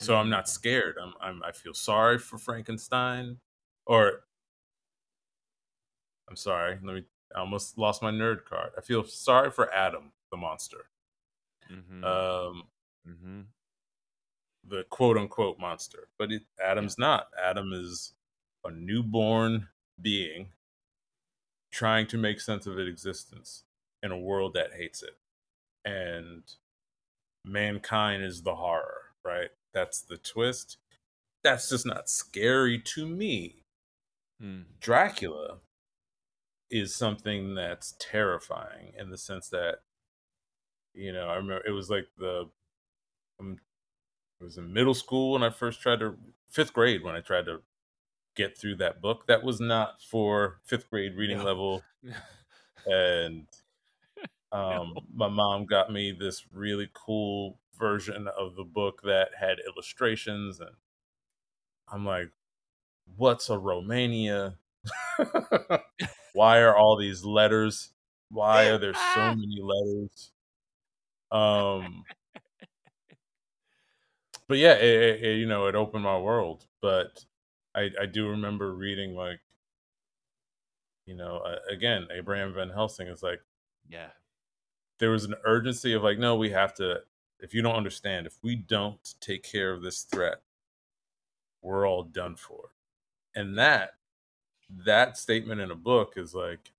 [0.00, 0.30] So I'm Mm.
[0.30, 0.96] not scared.
[1.00, 3.40] I'm, I'm I feel sorry for Frankenstein
[3.86, 4.24] or
[6.28, 6.78] I'm sorry.
[6.82, 8.72] Let me I almost lost my nerd card.
[8.76, 10.90] I feel sorry for Adam, the monster.
[11.68, 12.28] Mhm.
[12.46, 12.68] Um
[13.04, 13.52] Mhm.
[14.64, 16.08] the quote unquote monster.
[16.18, 17.28] But it, Adam's not.
[17.40, 18.14] Adam is
[18.64, 19.68] a newborn
[20.00, 20.52] being
[21.70, 23.64] trying to make sense of its existence
[24.02, 25.18] in a world that hates it.
[25.84, 26.44] And
[27.44, 29.50] mankind is the horror, right?
[29.78, 30.78] That's the twist.
[31.44, 33.62] That's just not scary to me.
[34.42, 34.64] Mm.
[34.80, 35.58] Dracula
[36.68, 39.82] is something that's terrifying in the sense that
[40.94, 42.50] you know, I remember it was like the
[43.38, 43.60] um,
[44.40, 46.16] it was in middle school when I first tried to
[46.50, 47.62] fifth grade when I tried to
[48.34, 49.28] get through that book.
[49.28, 51.44] That was not for fifth grade reading No.
[51.44, 51.84] level,
[52.86, 53.46] and
[54.50, 55.04] um, No.
[55.14, 60.70] my mom got me this really cool version of the book that had illustrations, and
[61.90, 62.30] I'm like,
[63.16, 64.56] "What's a Romania?
[66.34, 67.90] Why are all these letters?
[68.30, 70.32] Why are there so many letters?"
[71.30, 72.04] Um,
[74.48, 76.66] but yeah, it, it, you know, it opened my world.
[76.80, 77.24] But
[77.74, 79.40] I, I do remember reading like,
[81.06, 83.40] you know, uh, again, Abraham Van Helsing is like,
[83.88, 84.08] yeah.
[84.98, 87.00] there was an urgency of like, no, we have to.
[87.40, 90.42] If you don't understand, if we don't take care of this threat,
[91.62, 92.70] we're all done for.
[93.34, 93.94] And that
[94.70, 96.72] that statement in a book is like,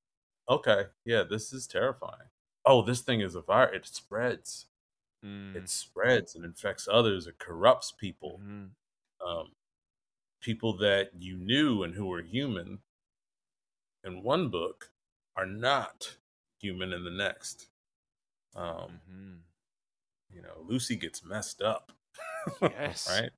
[0.47, 2.29] okay, yeah, this is terrifying.
[2.65, 3.75] Oh, this thing is a virus.
[3.89, 4.67] It spreads.
[5.25, 5.55] Mm.
[5.55, 7.27] It spreads and infects others.
[7.27, 8.39] It corrupts people.
[8.43, 8.69] Mhm.
[9.21, 9.51] um,
[10.41, 12.79] people that you knew and who were human
[14.03, 14.91] in one book
[15.35, 16.17] are not
[16.59, 17.67] human in the next.
[18.55, 19.41] Um, Mhm.
[20.33, 21.91] You know, Lucy gets messed up.
[22.61, 23.07] Yes.
[23.09, 23.29] right?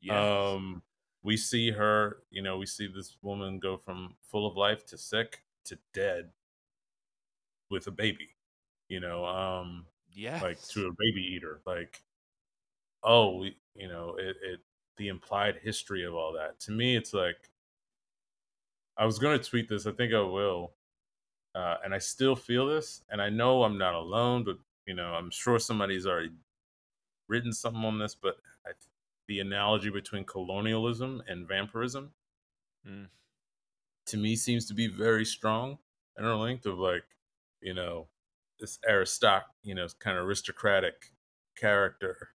[0.00, 0.16] Yes.
[0.16, 0.82] Um,
[1.22, 4.98] we see her, you know, we see this woman go from full of life to
[4.98, 6.30] sick to dead
[7.70, 8.28] with a baby,
[8.88, 10.42] you know, um, yes.
[10.42, 11.60] like to a baby eater.
[11.64, 12.02] Like,
[13.02, 14.60] oh, we, you know, it, it,
[14.96, 16.60] the implied history of all that.
[16.60, 17.50] To me, it's like,
[18.96, 19.86] I was going to tweet this.
[19.86, 20.72] I think I will.
[21.54, 23.02] Uh, and I still feel this.
[23.10, 26.32] And I know I'm not alone, but, you know, I'm sure somebody's already
[27.28, 28.72] written something on this, but I,
[29.28, 32.14] the analogy between colonialism and vampirism
[32.86, 33.08] Mm.
[34.06, 35.78] to me seems to be very strong
[36.18, 37.04] interlinked of like
[37.60, 38.08] you know
[38.58, 41.14] this aristoc you know kind of aristocratic
[41.56, 42.34] character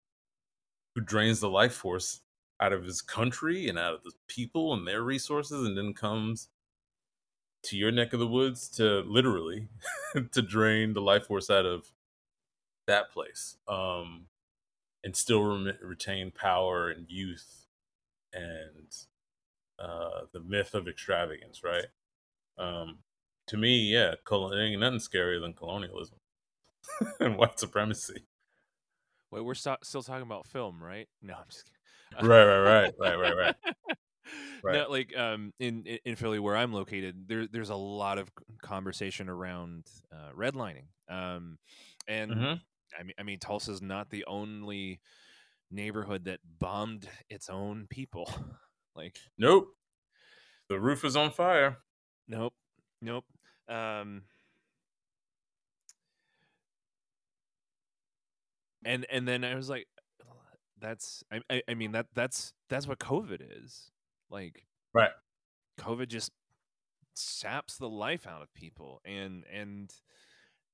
[0.94, 2.20] who drains the life force
[2.60, 6.48] out of his country and out of the people and their resources and then comes
[7.62, 9.68] to your neck of the woods to literally
[10.32, 11.92] to drain the life force out of
[12.86, 14.26] that place um
[15.04, 17.66] and still rem- retain power and youth
[18.32, 18.94] and
[19.78, 21.86] uh the myth of extravagance right
[22.58, 22.98] um
[23.46, 26.16] to me yeah col- ain't nothing scarier than colonialism
[27.20, 28.24] and white supremacy
[29.30, 31.08] Wait, we're sto- still talking about film, right?
[31.22, 32.28] No, I'm just kidding.
[32.28, 33.54] right right right right right right
[34.62, 34.74] Right.
[34.74, 38.30] No, like um, in in- Philly, where I'm located, there there's a lot of
[38.62, 41.58] conversation around uh, redlining, um,
[42.06, 42.60] and Mhm.
[42.98, 45.00] I mean, I mean, Tulsa's not the only
[45.70, 48.32] neighborhood that bombed its own people.
[48.96, 49.68] like, nope
[50.68, 51.78] the roof is on fire
[52.28, 52.54] nope,
[53.00, 53.24] nope.
[53.68, 54.22] Um,
[58.84, 59.86] and and then I was like,
[60.80, 63.90] that's I, I I mean that that's that's what COVID is.
[64.30, 64.64] Like,
[64.94, 65.10] right
[65.80, 66.32] COVID just
[67.14, 69.92] saps the life out of people, and and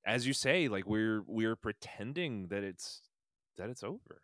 [0.09, 3.03] as you say, like we're we're pretending that it's
[3.59, 4.23] that it's over.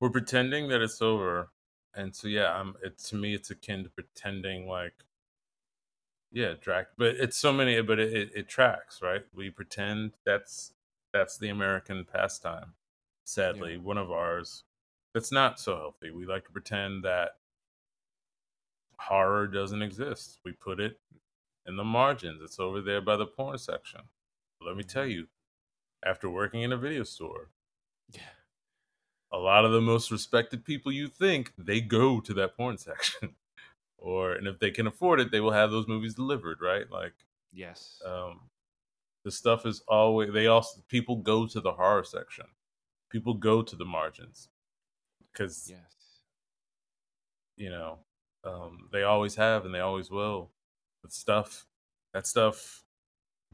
[0.00, 1.50] we're pretending that it's over
[1.94, 2.74] and so yeah I'm.
[2.82, 4.94] it to me it's akin to pretending like
[6.30, 9.22] yeah drag but it's so many but it, it, it tracks right?
[9.34, 10.72] We pretend that's
[11.12, 12.74] that's the american pastime
[13.24, 14.64] sadly one of ours
[15.14, 16.10] that's not so healthy.
[16.10, 17.30] We like to pretend that
[18.98, 20.38] horror doesn't exist.
[20.44, 21.00] We put it
[21.66, 22.40] in the margins.
[22.42, 24.02] It's over there by the porn section
[24.60, 25.28] let me tell you
[26.04, 27.50] after working in a video store
[28.12, 28.22] Yeah.
[29.32, 33.34] a lot of the most respected people you think they go to that porn section
[33.98, 37.14] or and if they can afford it they will have those movies delivered right like
[37.52, 38.00] Yes.
[38.04, 38.50] um
[39.24, 42.46] the stuff is always they also people go to the horror section
[43.10, 44.48] people go to the margins
[45.32, 46.20] because yes.
[47.56, 47.98] you know
[48.44, 50.50] um they always have and they always will
[51.02, 51.66] but stuff
[52.14, 52.84] that stuff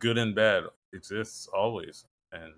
[0.00, 0.64] good and bad
[0.96, 2.52] exists always and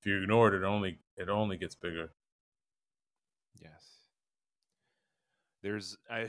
[0.00, 2.10] if you ignore it it only it only gets bigger
[3.60, 4.00] Yes.
[5.62, 6.28] There's I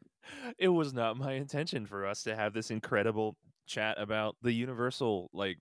[0.58, 5.28] it was not my intention for us to have this incredible chat about the universal
[5.32, 5.58] like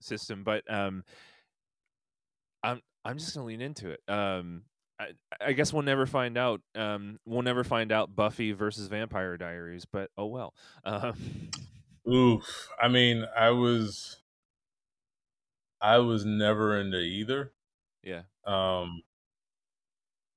[0.00, 1.04] system, but um
[2.62, 4.00] I'm I'm just gonna lean into it.
[4.08, 4.62] Um
[4.98, 5.08] I,
[5.40, 6.60] I guess we'll never find out.
[6.76, 10.54] Um, we'll never find out Buffy versus Vampire Diaries, but oh well.
[10.84, 11.16] Um,
[12.10, 12.68] Oof.
[12.80, 14.18] I mean, I was
[15.80, 17.52] I was never into either.
[18.02, 19.02] yeah, Um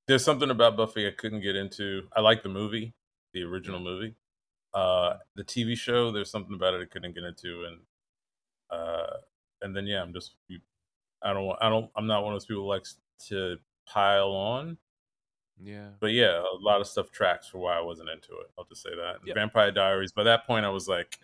[0.07, 2.07] there's something about Buffy I couldn't get into.
[2.15, 2.93] I like the movie,
[3.33, 4.15] the original movie.
[4.73, 7.79] Uh the TV show, there's something about it I couldn't get into and
[8.69, 9.17] uh
[9.61, 10.35] and then yeah, I'm just
[11.23, 12.97] I don't want I don't I'm not one of those people who likes
[13.27, 13.57] to
[13.87, 14.77] pile on.
[15.61, 18.47] yeah, But yeah, a lot of stuff tracks for why I wasn't into it.
[18.57, 19.17] I'll just say that.
[19.25, 19.35] Yep.
[19.35, 20.11] Vampire Diaries.
[20.11, 21.17] By that point, I was like,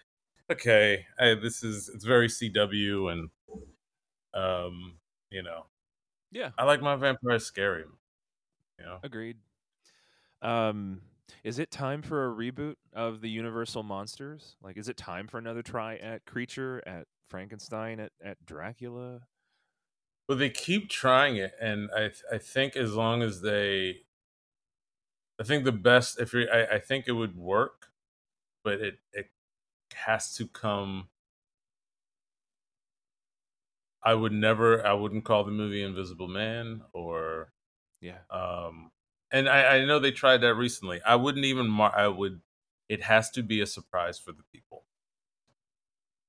[0.52, 3.30] okay, I, this is it's very CW, and
[4.34, 4.96] um,
[5.30, 5.66] you know,
[6.32, 6.52] yeah.
[6.58, 7.86] I like my vampires scary.
[8.80, 9.38] You know, Agreed.
[10.42, 11.02] Um,
[11.44, 14.56] is it time for a reboot of the Universal monsters?
[14.62, 19.22] Like, is it time for another try at Creature, at Frankenstein, at at Dracula?
[20.28, 24.04] but they keep trying it, and I I think as long as they,
[25.40, 27.88] I think the best if you I, I think it would work,
[28.64, 29.30] but it it
[29.94, 31.10] has to come.
[34.04, 34.86] I would never.
[34.86, 37.54] I wouldn't call the movie Invisible Man or
[38.02, 38.92] Yeah, um
[39.34, 42.40] and I, I know they tried that recently i wouldn't even mar- i would
[42.88, 44.86] it has to be a surprise for the people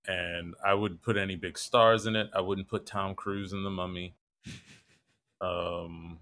[0.09, 3.63] and i wouldn't put any big stars in it i wouldn't put tom cruise in
[3.63, 4.15] the mummy
[5.41, 6.19] um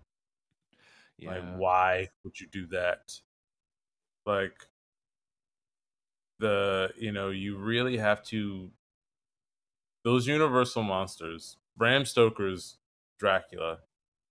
[1.16, 1.30] yeah.
[1.30, 3.12] like why would you do that
[4.26, 4.66] like
[6.42, 8.72] the you know you really have to
[10.04, 12.78] those universal monsters, Bram Stoker's
[13.18, 13.80] Dracula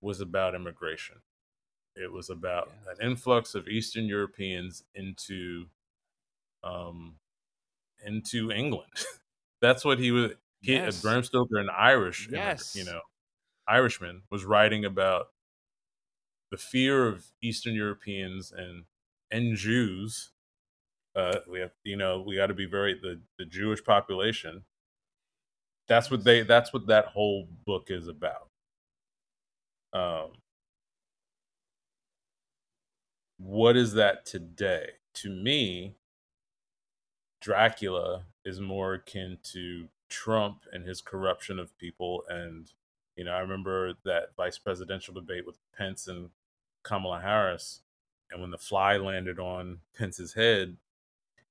[0.02, 1.22] was about immigration.
[1.96, 2.92] It was about Yeah.
[2.92, 5.70] an influx of Eastern Europeans into
[6.64, 7.20] um
[8.06, 8.94] into England.
[9.62, 11.02] That's what he was he Yes.
[11.02, 12.76] Bram Stoker, an Irish Yes.
[12.76, 13.02] you know,
[13.68, 15.34] Irishman was writing about
[16.50, 18.86] the fear of Eastern Europeans and
[19.30, 20.32] and Jews.
[21.16, 24.64] Uh, we have, you know, we got to be very the the Jewish population.
[25.88, 26.44] That's what they.
[26.44, 28.48] That's what that whole book is about.
[29.94, 30.32] Um,
[33.38, 34.92] what is that today?
[35.16, 35.96] To me,
[37.42, 42.24] Dracula is more akin to Trump and his corruption of people.
[42.30, 42.72] And,
[43.16, 46.30] you know, I remember that vice presidential debate with Pence and
[46.84, 47.82] Kamala Harris.
[48.32, 50.78] And when the fly landed on Pence's head,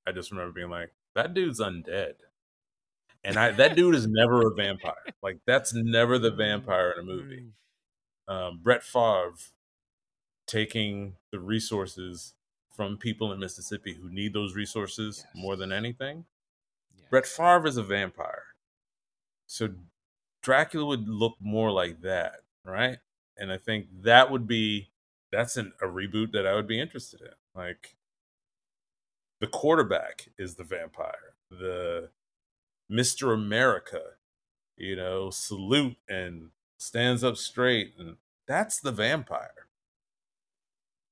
[0.07, 2.14] I just remember being like, that dude's undead.
[3.22, 4.94] And I that dude is never a vampire.
[5.22, 7.46] Like that's never the vampire in a movie.
[8.28, 8.32] Mm.
[8.32, 9.34] Um, Brett Favre
[10.46, 12.34] taking the resources
[12.74, 16.24] from people in Mississippi who need those resources more than anything.
[16.96, 17.05] Yeah.
[17.11, 18.44] Brett Favre is a vampire.
[19.46, 19.70] So
[20.42, 22.98] Dracula would look more like that, right?
[23.36, 24.90] And I think that would be
[25.32, 27.28] that's an, a reboot that I would be interested in.
[27.55, 27.96] Like
[29.41, 31.34] the quarterback is the vampire.
[31.51, 32.11] The
[32.91, 33.34] Mr.
[33.34, 34.03] America,
[34.76, 38.16] you know, salute and stands up straight and
[38.47, 39.68] that's the vampire.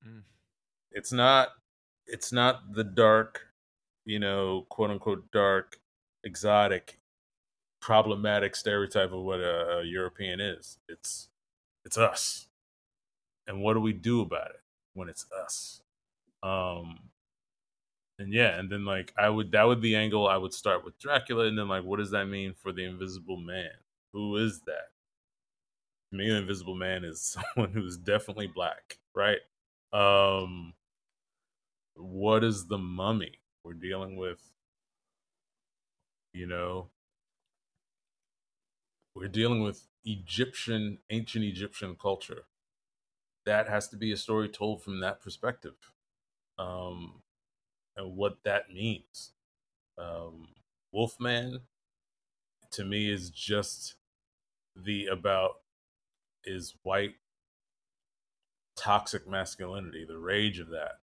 [0.06, 0.22] Mm.
[0.92, 1.48] It's not
[2.06, 3.46] it's not the dark,
[4.04, 5.78] you know, quote unquote dark,
[6.24, 6.98] exotic,
[7.80, 10.78] problematic stereotype of what a, a European is.
[10.88, 11.28] It's
[11.84, 12.48] it's us.
[13.46, 14.60] And what do we do about it
[14.94, 15.80] when it's us?
[16.42, 17.07] Um
[18.18, 20.84] and yeah, and then like I would that would be the angle I would start
[20.84, 23.70] with Dracula, and then like what does that mean for the Invisible Man?
[24.12, 24.90] Who is that?
[26.10, 27.20] To me, the Invisible Man is
[27.54, 29.40] someone who's definitely black, right?
[29.92, 30.74] Um
[31.96, 33.40] what is the mummy?
[33.64, 34.40] We're dealing with,
[36.32, 36.90] you know,
[39.14, 42.44] we're dealing with Egyptian, ancient Egyptian culture.
[43.46, 45.74] That has to be a story told from that perspective.
[46.58, 47.22] Um
[47.98, 49.32] and what that means.
[49.98, 50.46] Um,
[50.92, 51.60] Wolfman,
[52.70, 53.96] to me, is just
[54.76, 55.56] the about
[56.44, 57.16] is white
[58.76, 61.00] toxic masculinity, the rage of that,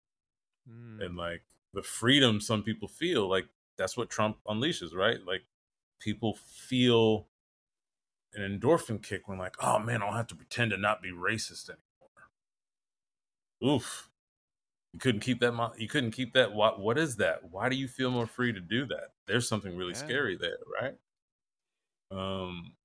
[0.70, 1.06] Mm.
[1.06, 3.28] and like the freedom some people feel.
[3.30, 5.24] Like that's what Trump unleashes, right?
[5.26, 5.44] Like
[6.00, 7.28] people feel
[8.34, 11.12] an endorphin kick when, like, oh man, I don't have to pretend to not be
[11.12, 12.30] racist anymore.
[13.76, 14.09] Oof.
[14.94, 15.52] You couldn't keep that.
[15.52, 16.52] Mo- you couldn't keep that.
[16.54, 16.80] What?
[16.80, 17.44] What is that?
[17.52, 19.14] Why do you feel more free to do that?
[19.28, 20.00] There's something really Yeah.
[20.00, 20.98] scary there, right?
[22.12, 22.76] Um,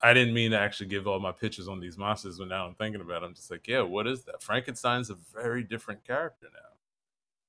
[0.00, 2.74] I didn't mean to actually give all my pitches on these monsters, but now I'm
[2.74, 3.22] thinking about.
[3.22, 4.42] it, I'm just like, yeah, what is that?
[4.42, 6.76] Frankenstein's a very different character now.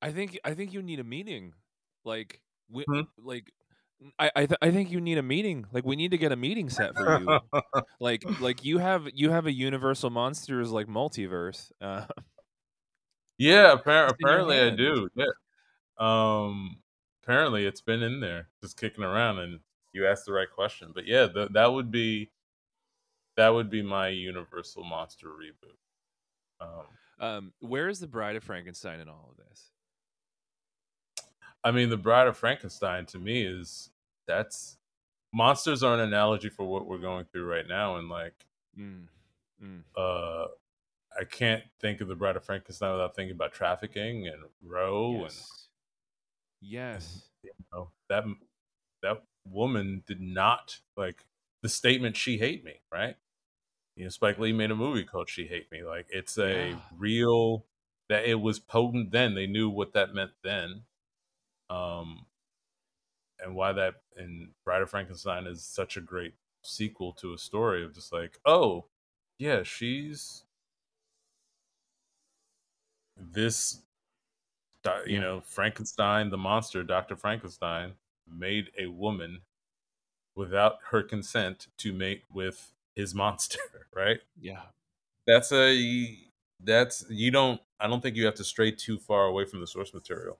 [0.01, 1.53] I think I think you need a meeting,
[2.05, 3.01] like we, Hmm?
[3.17, 3.51] like
[4.17, 5.67] I I, th- I think you need a meeting.
[5.71, 7.35] Like we need to get a meeting set for you.
[7.99, 11.71] like like you have you have a Universal Monsters like multiverse.
[11.81, 12.05] Uh,
[13.39, 15.09] yeah, appar- It's in your apparently I do.
[15.15, 15.25] Yeah.
[15.97, 16.77] Um,
[17.23, 19.59] apparently it's been in there, just kicking around, and
[19.93, 20.91] you asked the right question.
[20.93, 22.29] But yeah, th- that would be
[23.37, 25.77] that would be my Universal Monster reboot.
[26.61, 26.85] Um,
[27.25, 29.71] um, where is the Bride of Frankenstein in all of this?
[31.63, 33.89] I mean, the Bride of Frankenstein to me is
[34.27, 34.77] that's
[35.33, 38.45] monsters are an analogy for what we're going through right now, and like,
[38.77, 39.07] Mm.
[39.61, 39.81] Mm.
[39.97, 40.47] uh,
[41.19, 45.67] I can't think of the Bride of Frankenstein without thinking about trafficking and Roe Yes.
[46.61, 47.29] Yes.
[47.43, 48.23] and you know that
[49.03, 51.25] that woman did not like
[51.61, 53.17] the statement "She hate me," right?
[53.95, 56.81] You know, Spike Lee made a movie called "She Hate Me." Like, it's a Yeah.
[56.91, 57.67] real
[58.09, 59.35] that it was potent then.
[59.35, 60.85] They knew what that meant then.
[61.69, 62.27] Um,
[63.39, 67.83] and why that and Bride of Frankenstein is such a great sequel to a story
[67.83, 68.87] of just like, oh,
[69.37, 70.43] yeah, she's
[73.19, 73.81] this,
[75.05, 77.93] you know, Frankenstein, the monster, Doctor Frankenstein,
[78.27, 79.41] made a woman
[80.35, 83.59] without her consent to mate with his monster,
[83.95, 84.19] right?
[84.39, 84.61] Yeah.
[85.27, 86.17] That's a
[86.61, 87.61] that's you don't.
[87.79, 90.39] I don't think you have to stray too far away from the source material.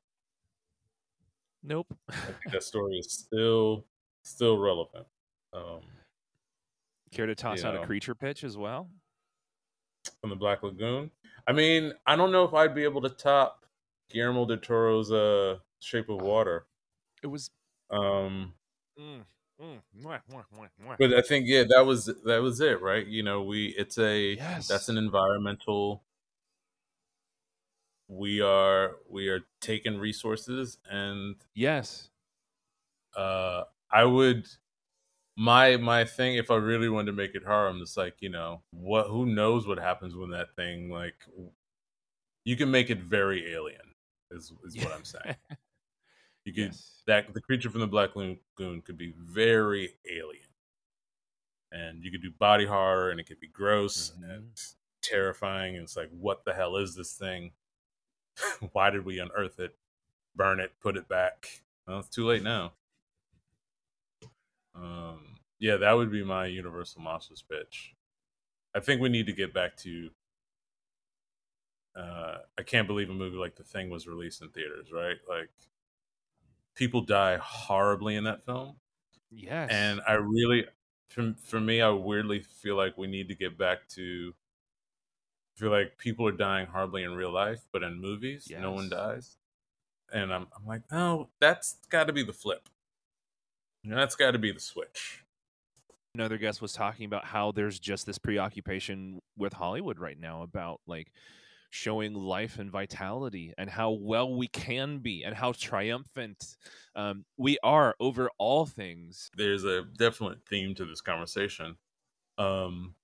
[1.64, 1.93] Nope.
[2.10, 3.85] I think that story is still
[4.23, 5.06] still relevant.
[5.53, 5.81] Um,
[7.11, 8.89] Care to toss out a creature pitch as well?
[10.22, 11.12] From the Black Lagoon.
[11.48, 13.66] I mean, I don't know if I'd be able to top
[14.10, 16.68] Guillermo del Toro's uh, Shape of Water.
[17.24, 17.50] It was
[17.90, 18.54] Um,
[18.98, 19.26] mm,
[19.60, 20.98] Mm, mwah, mwah, mwah, mwah.
[20.98, 23.06] But I think yeah, that was that was it, right?
[23.06, 24.68] You know, we it's a Yes.
[24.70, 26.04] that's an environmental.
[28.08, 32.10] We are we are taking resources, and yes.
[33.16, 34.48] uh, I would
[35.40, 38.30] my my thing if I really wanted to make it hard, I'm just like you
[38.30, 41.16] know what who knows what happens when that thing like
[42.45, 43.94] you can make it very alien
[44.32, 45.36] is is what I'm saying.
[46.45, 47.03] You could yes.
[47.06, 50.48] that the creature from the Black Lagoon could be very alien,
[51.72, 54.30] and you could do body horror, and it could be gross Mhm.
[54.36, 54.61] and
[55.02, 55.76] terrifying.
[55.76, 57.53] And it's like, what the hell is this thing?
[58.74, 59.78] Why did we unearth it?
[60.36, 61.64] Burn it, put it back.
[61.88, 62.74] Well, it's too late now.
[64.76, 65.28] Um,
[65.60, 67.95] yeah, that would be my Universal Monsters pitch.
[68.76, 70.11] I think we need to get back to.
[71.95, 75.18] Uh, I can't believe a movie like The Thing was released in theaters, right?
[75.27, 75.49] Like,
[76.76, 78.80] people die horribly in that film,
[79.31, 79.69] Yes.
[79.72, 80.68] and I really,
[81.10, 84.36] for, for me, I weirdly feel like we need to get back to.
[85.56, 88.90] I feel like people are dying horribly in real life, but in movies, no one
[88.90, 89.38] dies,
[90.11, 92.69] and I'm I'm like, oh, that's got to be the flip.
[93.84, 95.23] You know, that's got to be the switch.
[96.20, 100.82] Another guest was talking about how there's just this preoccupation with Hollywood right now about
[100.86, 101.14] like
[101.70, 106.58] showing life and vitality and how well we can be and how triumphant
[106.96, 109.32] um, we are over all things.
[109.38, 111.78] there's a definite theme to this conversation.
[112.38, 112.96] Um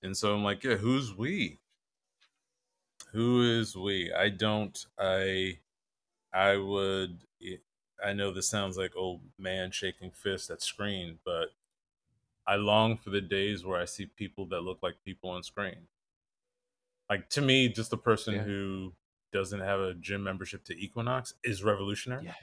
[0.00, 1.58] and so I'm like, yeah, who's we?
[3.12, 4.12] Who is we?
[4.12, 5.58] I don't I
[6.32, 7.24] I would
[8.04, 11.48] I know this sounds like old man shaking fist at screen, but
[12.48, 15.86] I long for the days where I see people that look like people on screen.
[17.10, 18.42] Like to me, just a person Yeah.
[18.42, 18.94] who
[19.32, 22.34] doesn't have a gym membership to Equinox is revolutionary Yeah.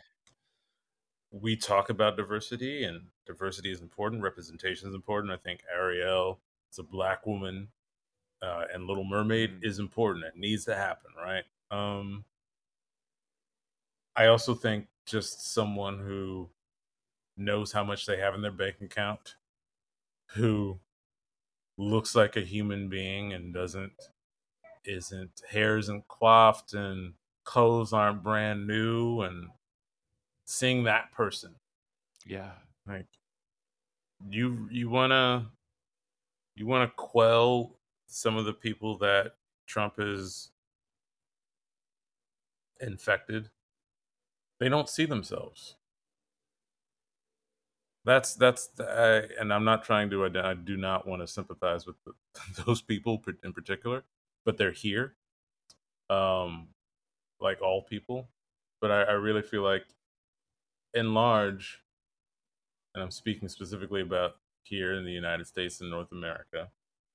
[1.32, 6.40] we talk about diversity and diversity is important representation is important i think ariel
[6.72, 7.68] is a black woman
[8.41, 9.64] uh, and little mermaid Mhm.
[9.65, 12.23] is important it needs to happen right um
[14.15, 16.49] i also think just someone who
[17.38, 19.36] knows how much they have in their bank account
[20.36, 20.80] who
[21.78, 23.94] looks like a human being and doesn't
[24.86, 27.14] isn't hair isn't coiffed and
[27.44, 29.48] clothes aren't brand new and
[30.45, 31.56] seeing that person.
[32.26, 32.52] Yeah.
[32.88, 33.07] like
[34.30, 35.45] you you want to
[36.56, 39.36] you want to quell some of the people that
[39.68, 40.52] Trump is
[42.80, 43.49] infected?
[44.60, 45.76] They don't see themselves
[48.06, 51.86] that's that's the, I, and I'm not trying to I do not want to sympathize
[51.86, 52.14] with the,
[52.65, 54.03] those people in particular
[54.45, 55.15] but they're here
[56.10, 56.68] um
[57.41, 58.30] like all people
[58.82, 59.86] but I, I really feel like
[60.94, 61.82] in large
[62.95, 66.69] and I'm speaking specifically about here in the United States and North America,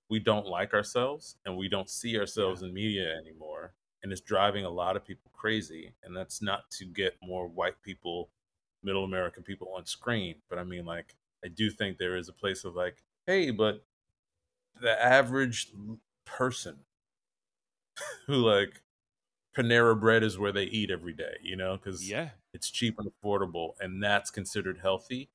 [0.08, 3.72] we don't like ourselves and we don't see ourselves in media anymore.
[4.02, 5.94] And it's driving a lot of people crazy.
[6.04, 8.30] And that's not to get more white people,
[8.82, 10.42] middle American people on screen.
[10.48, 13.84] But I mean, like, I do think there is a place of like, hey, but
[14.80, 15.72] the average
[16.24, 16.86] person
[18.26, 18.82] who, like,
[19.56, 22.32] Panera Bread is where they eat every day, you know, because Yeah.
[22.54, 25.30] it's cheap and affordable and that's considered healthy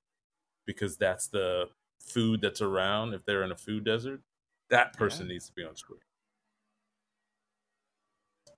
[0.66, 1.70] because that's the
[2.00, 4.22] food that's around if they're in a food desert
[4.70, 6.02] that person needs to be on screen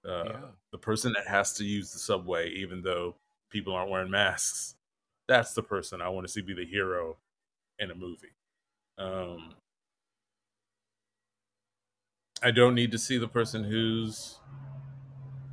[0.06, 0.52] uh, Yeah.
[0.72, 3.16] the person that has to use the subway even though
[3.50, 4.76] people aren't wearing masks.
[5.28, 7.18] That's the person i want to see be the hero
[7.80, 8.36] in a movie.
[8.98, 9.56] Um,
[12.42, 14.40] i don't need to see the person who's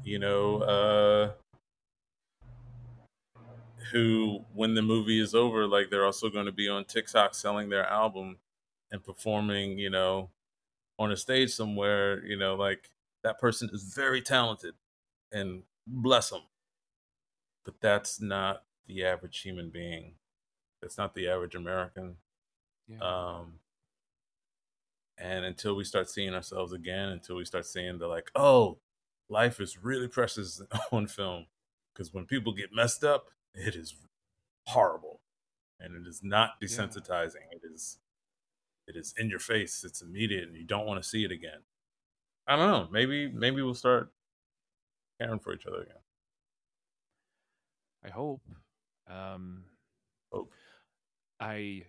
[0.05, 1.33] you know uh,
[3.93, 7.69] who when the movie is over like they're also going to be on tiktok selling
[7.69, 8.39] their album
[8.91, 10.31] and performing you know
[10.99, 12.91] on a stage somewhere you know like
[13.23, 14.75] that person is very talented
[15.33, 16.43] and bless them
[17.65, 20.15] but that's not the average human being.
[20.83, 22.17] That's not the average american
[22.89, 22.99] Yeah.
[23.01, 23.55] um
[25.17, 28.79] and until we start seeing ourselves again until we start seeing the like oh
[29.29, 30.61] life is really precious
[30.93, 31.47] on film
[31.93, 33.95] because when people get messed up it is
[34.67, 35.21] horrible
[35.81, 36.69] and it is not Yeah.
[36.69, 37.47] desensitizing.
[37.53, 37.99] It is
[38.87, 39.83] it is in your face.
[39.85, 41.61] It's immediate and you don't want to see it again.
[42.47, 42.89] I don't know.
[42.93, 44.13] Maybe maybe we'll start
[45.21, 46.03] caring for each other again
[48.05, 48.43] I hope.
[49.09, 49.65] Um,
[50.33, 50.51] Hope.
[51.41, 51.85] I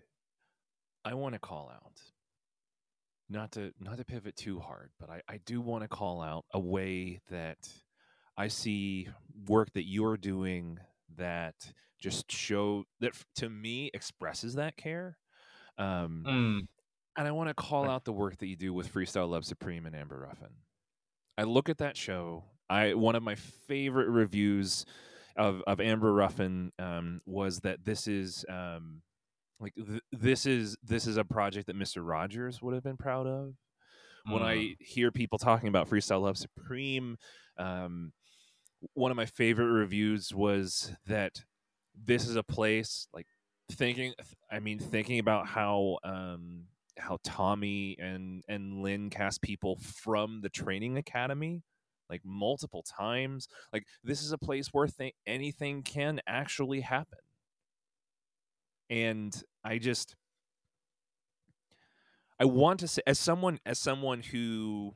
[1.04, 2.00] I want to call out,
[3.30, 6.46] not to not to pivot too hard, but I, I do want to call out
[6.54, 7.58] a way that
[8.38, 9.08] I see
[9.48, 10.80] work that you're doing
[11.18, 11.56] that
[12.00, 15.18] just show that to me expresses that care.
[15.78, 16.68] Um, mm.
[17.18, 19.86] And I want to call out the work that you do with Freestyle Love Supreme
[19.86, 20.54] and Amber Ruffin.
[21.38, 22.44] I look at that show.
[22.70, 24.86] I one of my favorite reviews
[25.38, 29.02] of of Amber Ruffin um, was that this is um,
[29.60, 33.28] like th- this is this is a project that Mister Rogers would have been proud
[33.28, 33.54] of.
[34.28, 34.76] When I Mm.
[34.80, 37.18] hear people talking about Freestyle Love Supreme,
[37.58, 38.12] um,
[38.94, 41.44] one of my favorite reviews was that
[41.94, 43.28] this is a place like
[43.72, 44.14] thinking.
[44.52, 46.66] I mean, thinking about how um,
[46.98, 51.62] how Tommy and and Lin cast people from the training academy
[52.10, 53.48] like multiple times.
[53.74, 57.20] Like this is a place where th- anything can actually happen.
[58.90, 60.16] And I just
[62.40, 64.96] I want to say as someone as someone who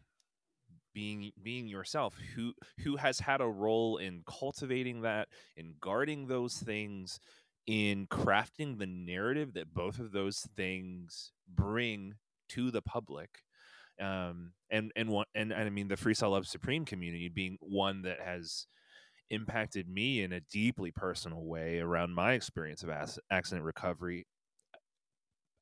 [0.94, 2.54] being being yourself who
[2.84, 7.20] who has had a role in cultivating that in guarding those things
[7.68, 12.16] in crafting the narrative that both of those things bring
[12.50, 13.44] to the public
[14.00, 18.02] um and and one and, and i mean the freestyle love supreme community being one
[18.04, 18.68] that has
[19.30, 24.26] impacted me in a deeply personal way around my experience of ac- accident recovery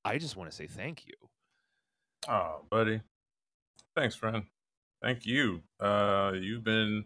[0.06, 1.14] i just want to say thank you
[2.28, 3.02] Oh, buddy.
[3.96, 4.46] Thanks, friend.
[5.02, 5.64] Thank you.
[5.80, 7.06] Uh, you've been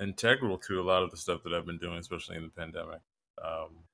[0.00, 3.00] integral to a lot of the stuff that I've been doing, especially in the pandemic.
[3.42, 3.84] Um,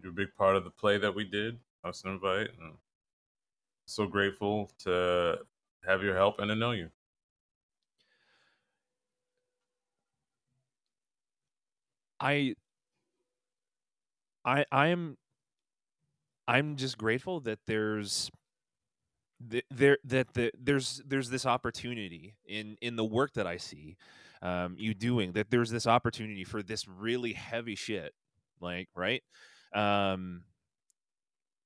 [0.00, 2.74] you're a big part of the play that we did, House Invite, and
[3.88, 5.38] so grateful to
[5.86, 6.90] have your help and to know you.
[12.20, 12.54] I
[14.44, 15.16] I I'm
[16.48, 18.30] I'm just grateful that there's
[19.50, 23.96] th- there that the, there's there's this opportunity in in the work that I see
[24.42, 28.14] um, you doing that there's this opportunity for this really heavy shit
[28.60, 29.22] like right
[29.74, 30.42] um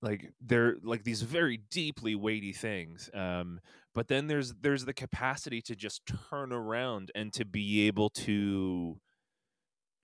[0.02, 3.60] like they're like these very deeply weighty things um
[3.94, 9.00] but then there's there's the capacity to just turn around and to be able to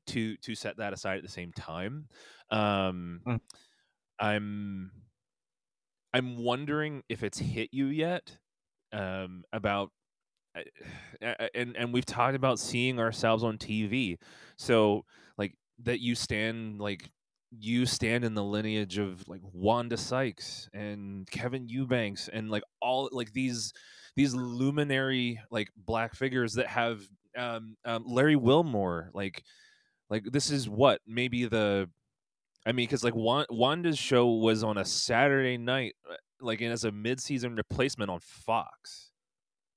[0.07, 2.09] to to set that aside at the same time
[2.51, 3.39] um Mm.
[4.21, 4.93] i'm
[6.13, 8.39] i'm wondering if it's hit you yet
[8.93, 9.91] um about
[11.55, 14.17] and and we've talked about seeing ourselves on tv
[14.59, 15.05] so
[15.39, 17.11] like that you stand like
[17.51, 23.09] you stand in the lineage of like Wanda Sykes and Kevin Eubanks and like all
[23.13, 23.73] like these
[24.17, 27.03] these luminary like black figures that have
[27.37, 29.45] um, um Larry Wilmore like
[30.11, 31.89] like this is what maybe the
[32.67, 36.73] I mean because like Wan- Wanda's show was on a Saturday night uh, like and
[36.73, 39.11] as a mid-season replacement on Fox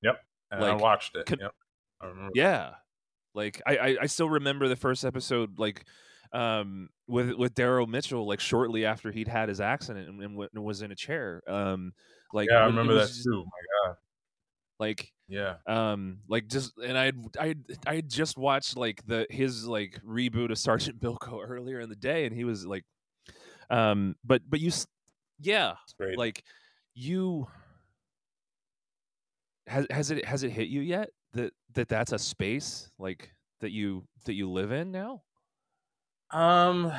[0.03, 0.19] Yep.
[0.52, 1.30] And I watched it.
[1.39, 1.53] yep.
[2.02, 2.72] I yeah
[3.34, 5.85] like I, I i still remember the first episode like
[6.33, 10.49] um with with daryl mitchell like shortly after he'd had his accident and, and, w-
[10.53, 11.91] and was in a chair um
[12.33, 13.43] like yeah, I remember that just, too.
[13.43, 13.95] My God.
[14.79, 15.55] like Yeah.
[15.67, 17.55] um like just and i i
[17.85, 22.25] i just watched like the his like reboot of sergeant bilko earlier in the day
[22.25, 22.83] and he was like
[23.69, 24.87] um but but you s-
[25.39, 25.73] yeah
[26.17, 26.43] like
[26.93, 27.47] you
[29.67, 33.71] has has it has it hit you yet that that that's a space like that
[33.71, 35.21] you that you live in now
[36.31, 36.91] Um,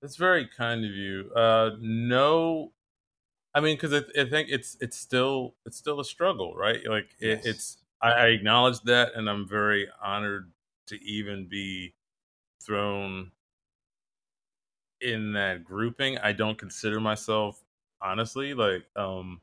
[0.00, 1.30] that's very kind of you.
[1.34, 2.72] Uh, no,
[3.54, 6.80] I mean, because I, I think it's it's still it's still a struggle, right?
[6.86, 7.44] Like it, Yes.
[7.44, 10.52] it's I, I acknowledge that, and I'm very honored
[10.88, 11.94] to even be
[12.62, 13.32] thrown
[15.00, 16.18] in that grouping.
[16.18, 17.62] I don't consider myself
[18.00, 19.40] honestly like um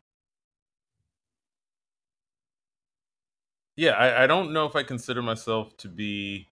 [3.76, 6.51] yeah I, I don't know if i consider myself to be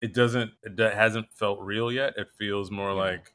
[0.00, 3.34] it doesn't it hasn't felt real yet it feels more like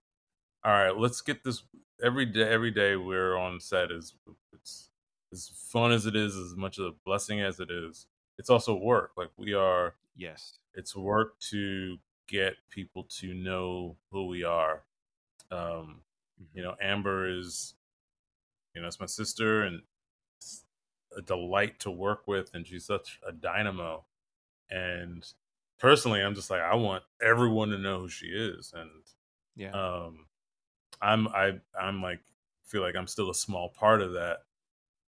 [0.63, 1.63] all right let's get this
[2.03, 4.13] every day every day we're on set is
[4.53, 4.89] it's
[5.31, 8.07] as fun as it is as much of a blessing as it is.
[8.37, 10.59] It's also work like we are yes.
[10.73, 11.97] it's work to
[12.27, 14.83] get people to know who we are.
[15.51, 16.01] Um
[16.53, 17.75] you know amber is
[18.73, 19.81] you know it's my sister and
[20.37, 20.63] it's
[21.17, 24.03] a delight to work with and she's such a dynamo
[24.69, 25.25] and
[25.79, 28.89] personally i'm just like i want everyone to know who she is and
[29.55, 29.71] yeah.
[29.71, 30.25] um
[31.01, 32.19] i'm i i'm like
[32.65, 34.37] feel like i'm still a small part of that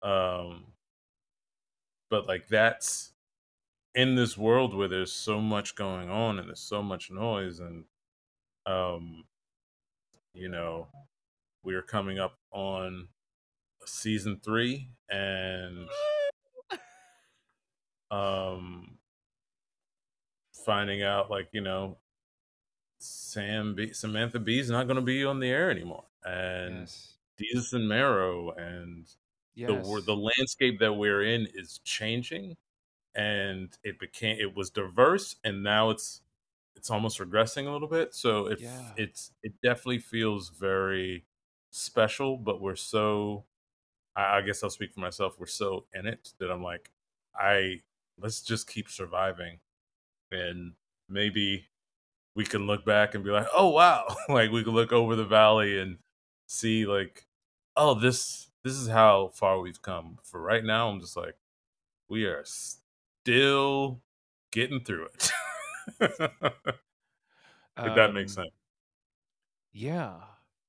[0.08, 0.66] um
[2.10, 3.12] but like that's
[3.96, 7.84] in this world where there's so much going on and there's so much noise and
[8.66, 9.24] um
[10.34, 10.88] you know
[11.64, 13.08] we're coming up on
[13.86, 15.88] season three and
[18.12, 18.99] um
[20.66, 21.98] finding out like you know
[23.00, 27.18] Sam B, Samantha Bee is not going to be on the air anymore, and Yes.
[27.38, 29.08] Desus and Mero and
[29.66, 29.86] the Yes.
[29.86, 32.58] wor- the landscape that we're in is changing,
[33.16, 36.22] and it became it was diverse, and now it's
[36.76, 38.14] it's almost regressing a little bit.
[38.16, 38.94] So it Yeah.
[38.98, 41.26] it's it definitely feels very
[41.72, 43.46] special, but we're so
[44.16, 45.40] I, I guess I'll speak for myself.
[45.40, 46.92] We're so in it that I'm like,
[47.36, 47.82] I
[48.20, 49.60] let's just keep surviving,
[50.32, 50.76] and
[51.08, 51.68] maybe
[52.36, 55.26] we can look back and be like, oh wow, like we can look over the
[55.26, 56.00] valley and
[56.48, 57.28] see like,
[57.78, 60.20] oh this this is how far we've come.
[60.24, 61.38] For right now, I'm just like,
[62.10, 64.02] we are still
[64.52, 65.32] getting through it.
[67.84, 68.50] if that makes Um, sense.
[69.72, 70.24] Yeah.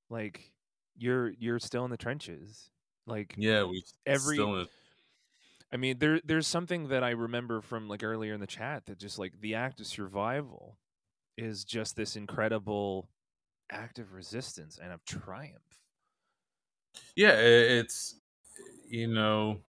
[0.09, 0.53] Like
[0.97, 2.71] you're you're still in the trenches.
[3.07, 4.69] Like Yeah, we every still in it.
[5.73, 8.99] I mean there there's something that I remember from like earlier in the chat that
[8.99, 10.79] just like the act of survival
[11.37, 13.09] is just this incredible
[13.71, 15.81] act of resistance and of triumph.
[17.17, 18.21] Yeah, it's
[18.89, 19.61] you know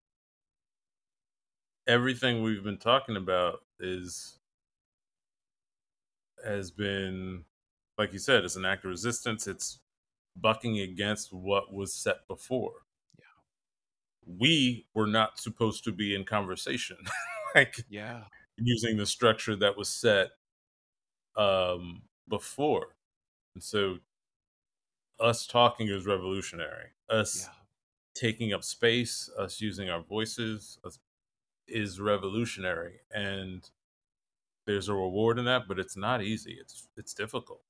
[1.87, 4.39] everything we've been talking about is
[6.45, 7.45] has been
[7.97, 9.47] like you said, it's an act of resistance.
[9.47, 9.79] It's
[10.35, 12.73] bucking against what was set before.
[14.25, 16.97] We were not supposed to be in conversation,
[17.55, 18.29] like Yeah.
[18.57, 20.31] using the structure that was set
[21.35, 22.95] um before.
[23.55, 23.99] And so
[25.19, 26.91] us talking is revolutionary.
[27.09, 27.53] Us Yeah.
[28.15, 30.99] taking up space, us using our voices us,
[31.67, 33.01] is revolutionary.
[33.11, 33.69] And
[34.67, 36.53] there's a reward in that, but it's not easy.
[36.59, 37.63] It's it's difficult.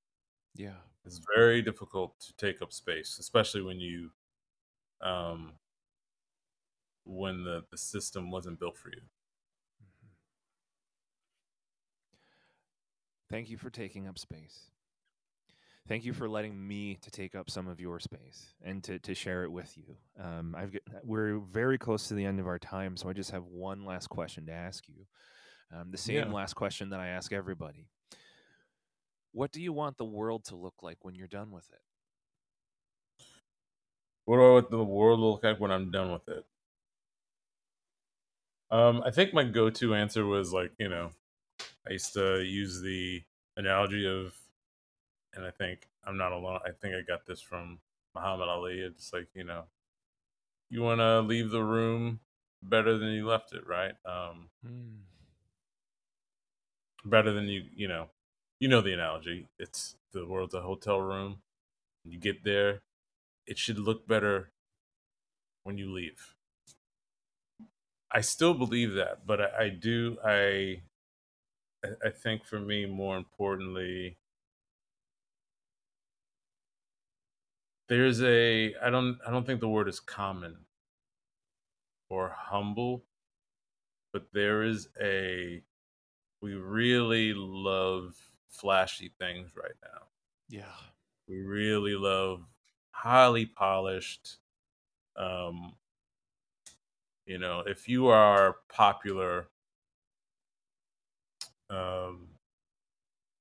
[0.56, 0.82] Yeah.
[1.06, 4.11] It's very difficult to take up space, especially when you
[5.02, 5.60] um
[7.06, 9.02] when the, the system wasn't built for you.
[9.84, 10.10] Mhm.
[13.30, 14.72] Thank you for taking up space.
[15.88, 19.15] Thank you for letting me to take up some of your space and to, to
[19.15, 19.98] share it with you.
[20.18, 23.32] Um, I've get, we're very close to the end of our time, so I just
[23.32, 25.07] have one last question to ask you.
[25.76, 26.32] Um, the same Yeah.
[26.32, 27.88] last question that I ask everybody.
[29.32, 31.82] What do you want the world to look like when you're done with it?
[34.26, 36.45] What do I want the world to look like when I'm done with it?
[38.72, 41.11] Um, I think my go-to answer was like, you know,
[41.88, 43.23] I used to use the
[43.57, 44.35] analogy of,
[45.34, 46.60] and I think I'm not alone.
[46.65, 47.80] I think I got this from
[48.15, 48.80] Muhammad Ali.
[48.80, 49.65] It's like, you know,
[50.69, 52.19] you want to leave the room
[52.64, 53.93] better than you left it, right?
[54.06, 55.03] Um, Hmm.
[57.06, 58.10] better than you, you know,
[58.60, 59.48] you know the analogy.
[59.60, 61.41] It's the world's a hotel room.
[62.06, 62.84] You get there,
[63.48, 64.52] it should look better
[65.64, 66.35] when you leave.
[68.14, 70.18] I still believe that, but I, I do.
[70.24, 70.84] I
[71.86, 74.18] I- I think for me, more importantly,
[77.88, 78.76] there's a.
[78.76, 79.20] I don't.
[79.26, 80.66] I don't think the word is common
[82.10, 83.04] or humble,
[84.14, 85.62] but there is a.
[86.42, 88.16] We really love
[88.50, 90.08] flashy things right now.
[90.50, 90.76] Yeah.
[91.28, 92.46] We really love
[92.92, 94.38] highly polished.
[95.16, 95.76] Um,
[97.32, 99.48] you know, if you are popular,
[101.70, 102.28] um,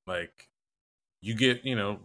[0.06, 0.48] like
[1.20, 2.00] you get, you know,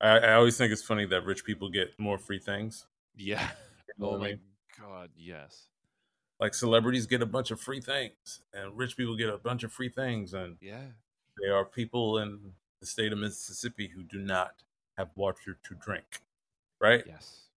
[0.00, 2.86] I, I always think it's funny that rich people get more free things.
[3.14, 3.50] Yeah.
[3.88, 4.40] You know Oh I my mean?
[4.78, 5.10] God.
[5.16, 5.68] Yes.
[6.40, 9.72] Like celebrities get a bunch of free things, and rich people get a bunch of
[9.72, 10.92] free things, and Yeah.
[11.38, 14.62] there are people in the state of Mississippi who do not
[14.98, 16.22] have water to drink,
[16.80, 17.06] right?
[17.06, 17.48] Yes.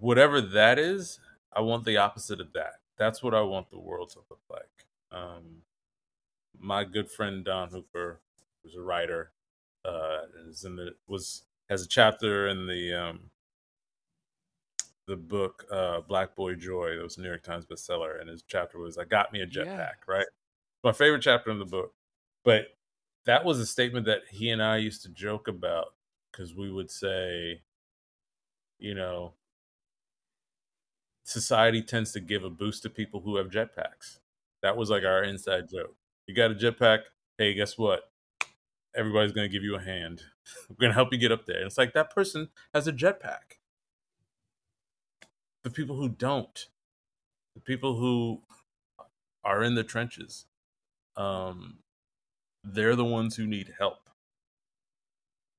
[0.00, 1.20] whatever that is,
[1.52, 2.80] I want the opposite of that.
[2.96, 4.86] That's what I want the world to look like.
[5.10, 5.62] Um,
[6.58, 8.20] my good friend Don Hooper,
[8.62, 9.32] who's a writer,
[9.84, 13.30] uh, is in the was has a chapter in the um,
[15.06, 16.96] the book uh, Black Boy Joy.
[16.96, 19.46] That was a New York Times bestseller, and his chapter was "I got me a
[19.52, 19.86] Yeah.
[19.86, 20.26] jetpack." Right,
[20.84, 21.94] my favorite chapter in the book.
[22.44, 22.68] But
[23.26, 25.94] that was a statement that he and I used to joke about
[26.32, 27.62] because we would say,
[28.78, 29.34] you know,
[31.26, 34.20] society tends to give a boost to people who have jetpacks.
[34.62, 35.96] That was like our inside joke.
[36.26, 37.00] You got a jetpack?
[37.36, 38.10] Hey, guess what?
[38.96, 40.22] Everybody's to give you a hand.
[40.68, 41.58] We're to help you get up there.
[41.58, 43.58] And it's like that person has a jetpack.
[45.64, 46.66] The people who don't,
[47.54, 48.42] the people who
[49.44, 50.46] are in the trenches,
[51.16, 51.78] um,
[52.62, 54.08] they're the ones who need help.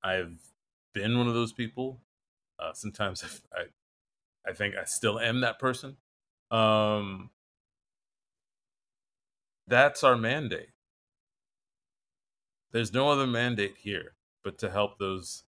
[0.01, 0.39] I've
[0.93, 1.99] been one of those people.
[2.57, 3.65] Uh, sometimes I, I
[4.53, 5.97] think I still am that person.
[6.51, 7.29] Um,
[9.67, 10.69] that's our mandate.
[12.71, 14.13] There's no other mandate here
[14.43, 15.43] but to help those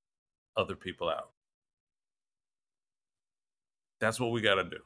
[0.55, 1.31] other people out.
[3.99, 4.80] That's what we got to do.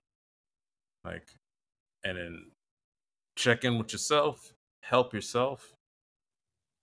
[1.04, 1.28] Like,
[2.04, 2.46] and then
[3.36, 5.76] check in with yourself, help yourself.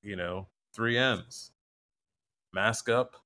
[0.03, 1.53] You know, three M's
[2.53, 3.17] mask up,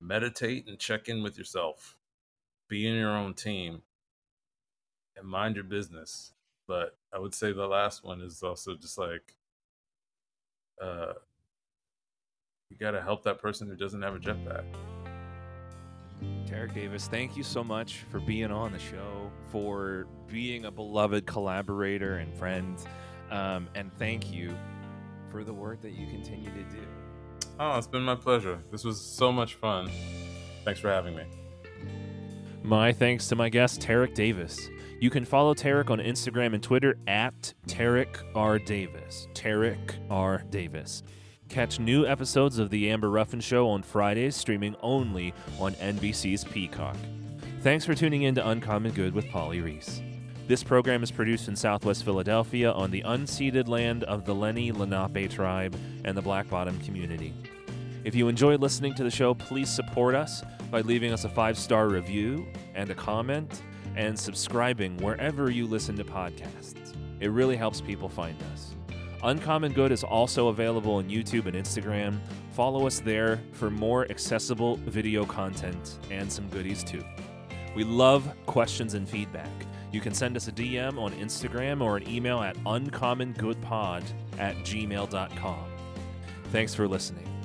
[0.00, 1.95] meditate, and check in with yourself.
[2.68, 3.82] Be in your own team
[5.16, 6.32] and mind your business.
[6.66, 9.36] But I would say the last one is also just like,
[10.82, 11.12] uh,
[12.70, 14.64] you got to help that person who doesn't have a jetpack.
[16.46, 21.26] Tarik Davis, thank you so much for being on the show, for being a beloved
[21.26, 22.78] collaborator and friend,
[23.30, 24.56] um, and thank you
[25.30, 26.86] for the work that you continue to do.
[27.58, 28.62] Oh, it's been my pleasure.
[28.70, 29.90] This was so much fun.
[30.64, 31.24] Thanks for having me.
[32.66, 34.70] My thanks to my guest, Tarik Davis.
[34.98, 38.58] You can follow Tarik on Instagram and Twitter at Tarik R.
[38.58, 39.28] Davis.
[39.34, 40.42] Tarik R.
[40.50, 41.04] Davis.
[41.48, 46.96] Catch new episodes of The Amber Ruffin Show on Fridays, streaming only on NBC's Peacock.
[47.60, 50.02] Thanks for tuning in to Uncommon Good with Polly Reese.
[50.48, 55.30] This program is produced in Southwest Philadelphia on the unceded land of the Lenni Lenape
[55.30, 57.32] tribe and the Black Bottom community.
[58.06, 61.58] If you enjoyed listening to the show, please support us by leaving us a five
[61.58, 62.46] star review
[62.76, 63.62] and a comment
[63.96, 66.94] and subscribing wherever you listen to podcasts.
[67.18, 68.76] It really helps people find us.
[69.24, 72.20] Uncommon Good is also available on YouTube and Instagram.
[72.52, 77.02] Follow us there for more accessible video content and some goodies too.
[77.74, 79.50] We love questions and feedback.
[79.90, 84.04] You can send us a DM on Instagram or an email at uncommongoodpod
[84.38, 85.64] at gmail.com.
[86.52, 87.35] Thanks for listening.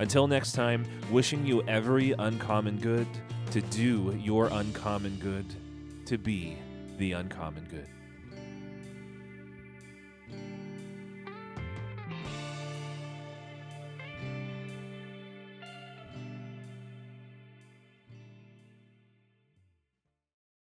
[0.00, 3.06] Until next time, wishing you every uncommon good
[3.50, 5.44] to do your uncommon good,
[6.06, 6.56] to be
[6.96, 7.86] the uncommon good.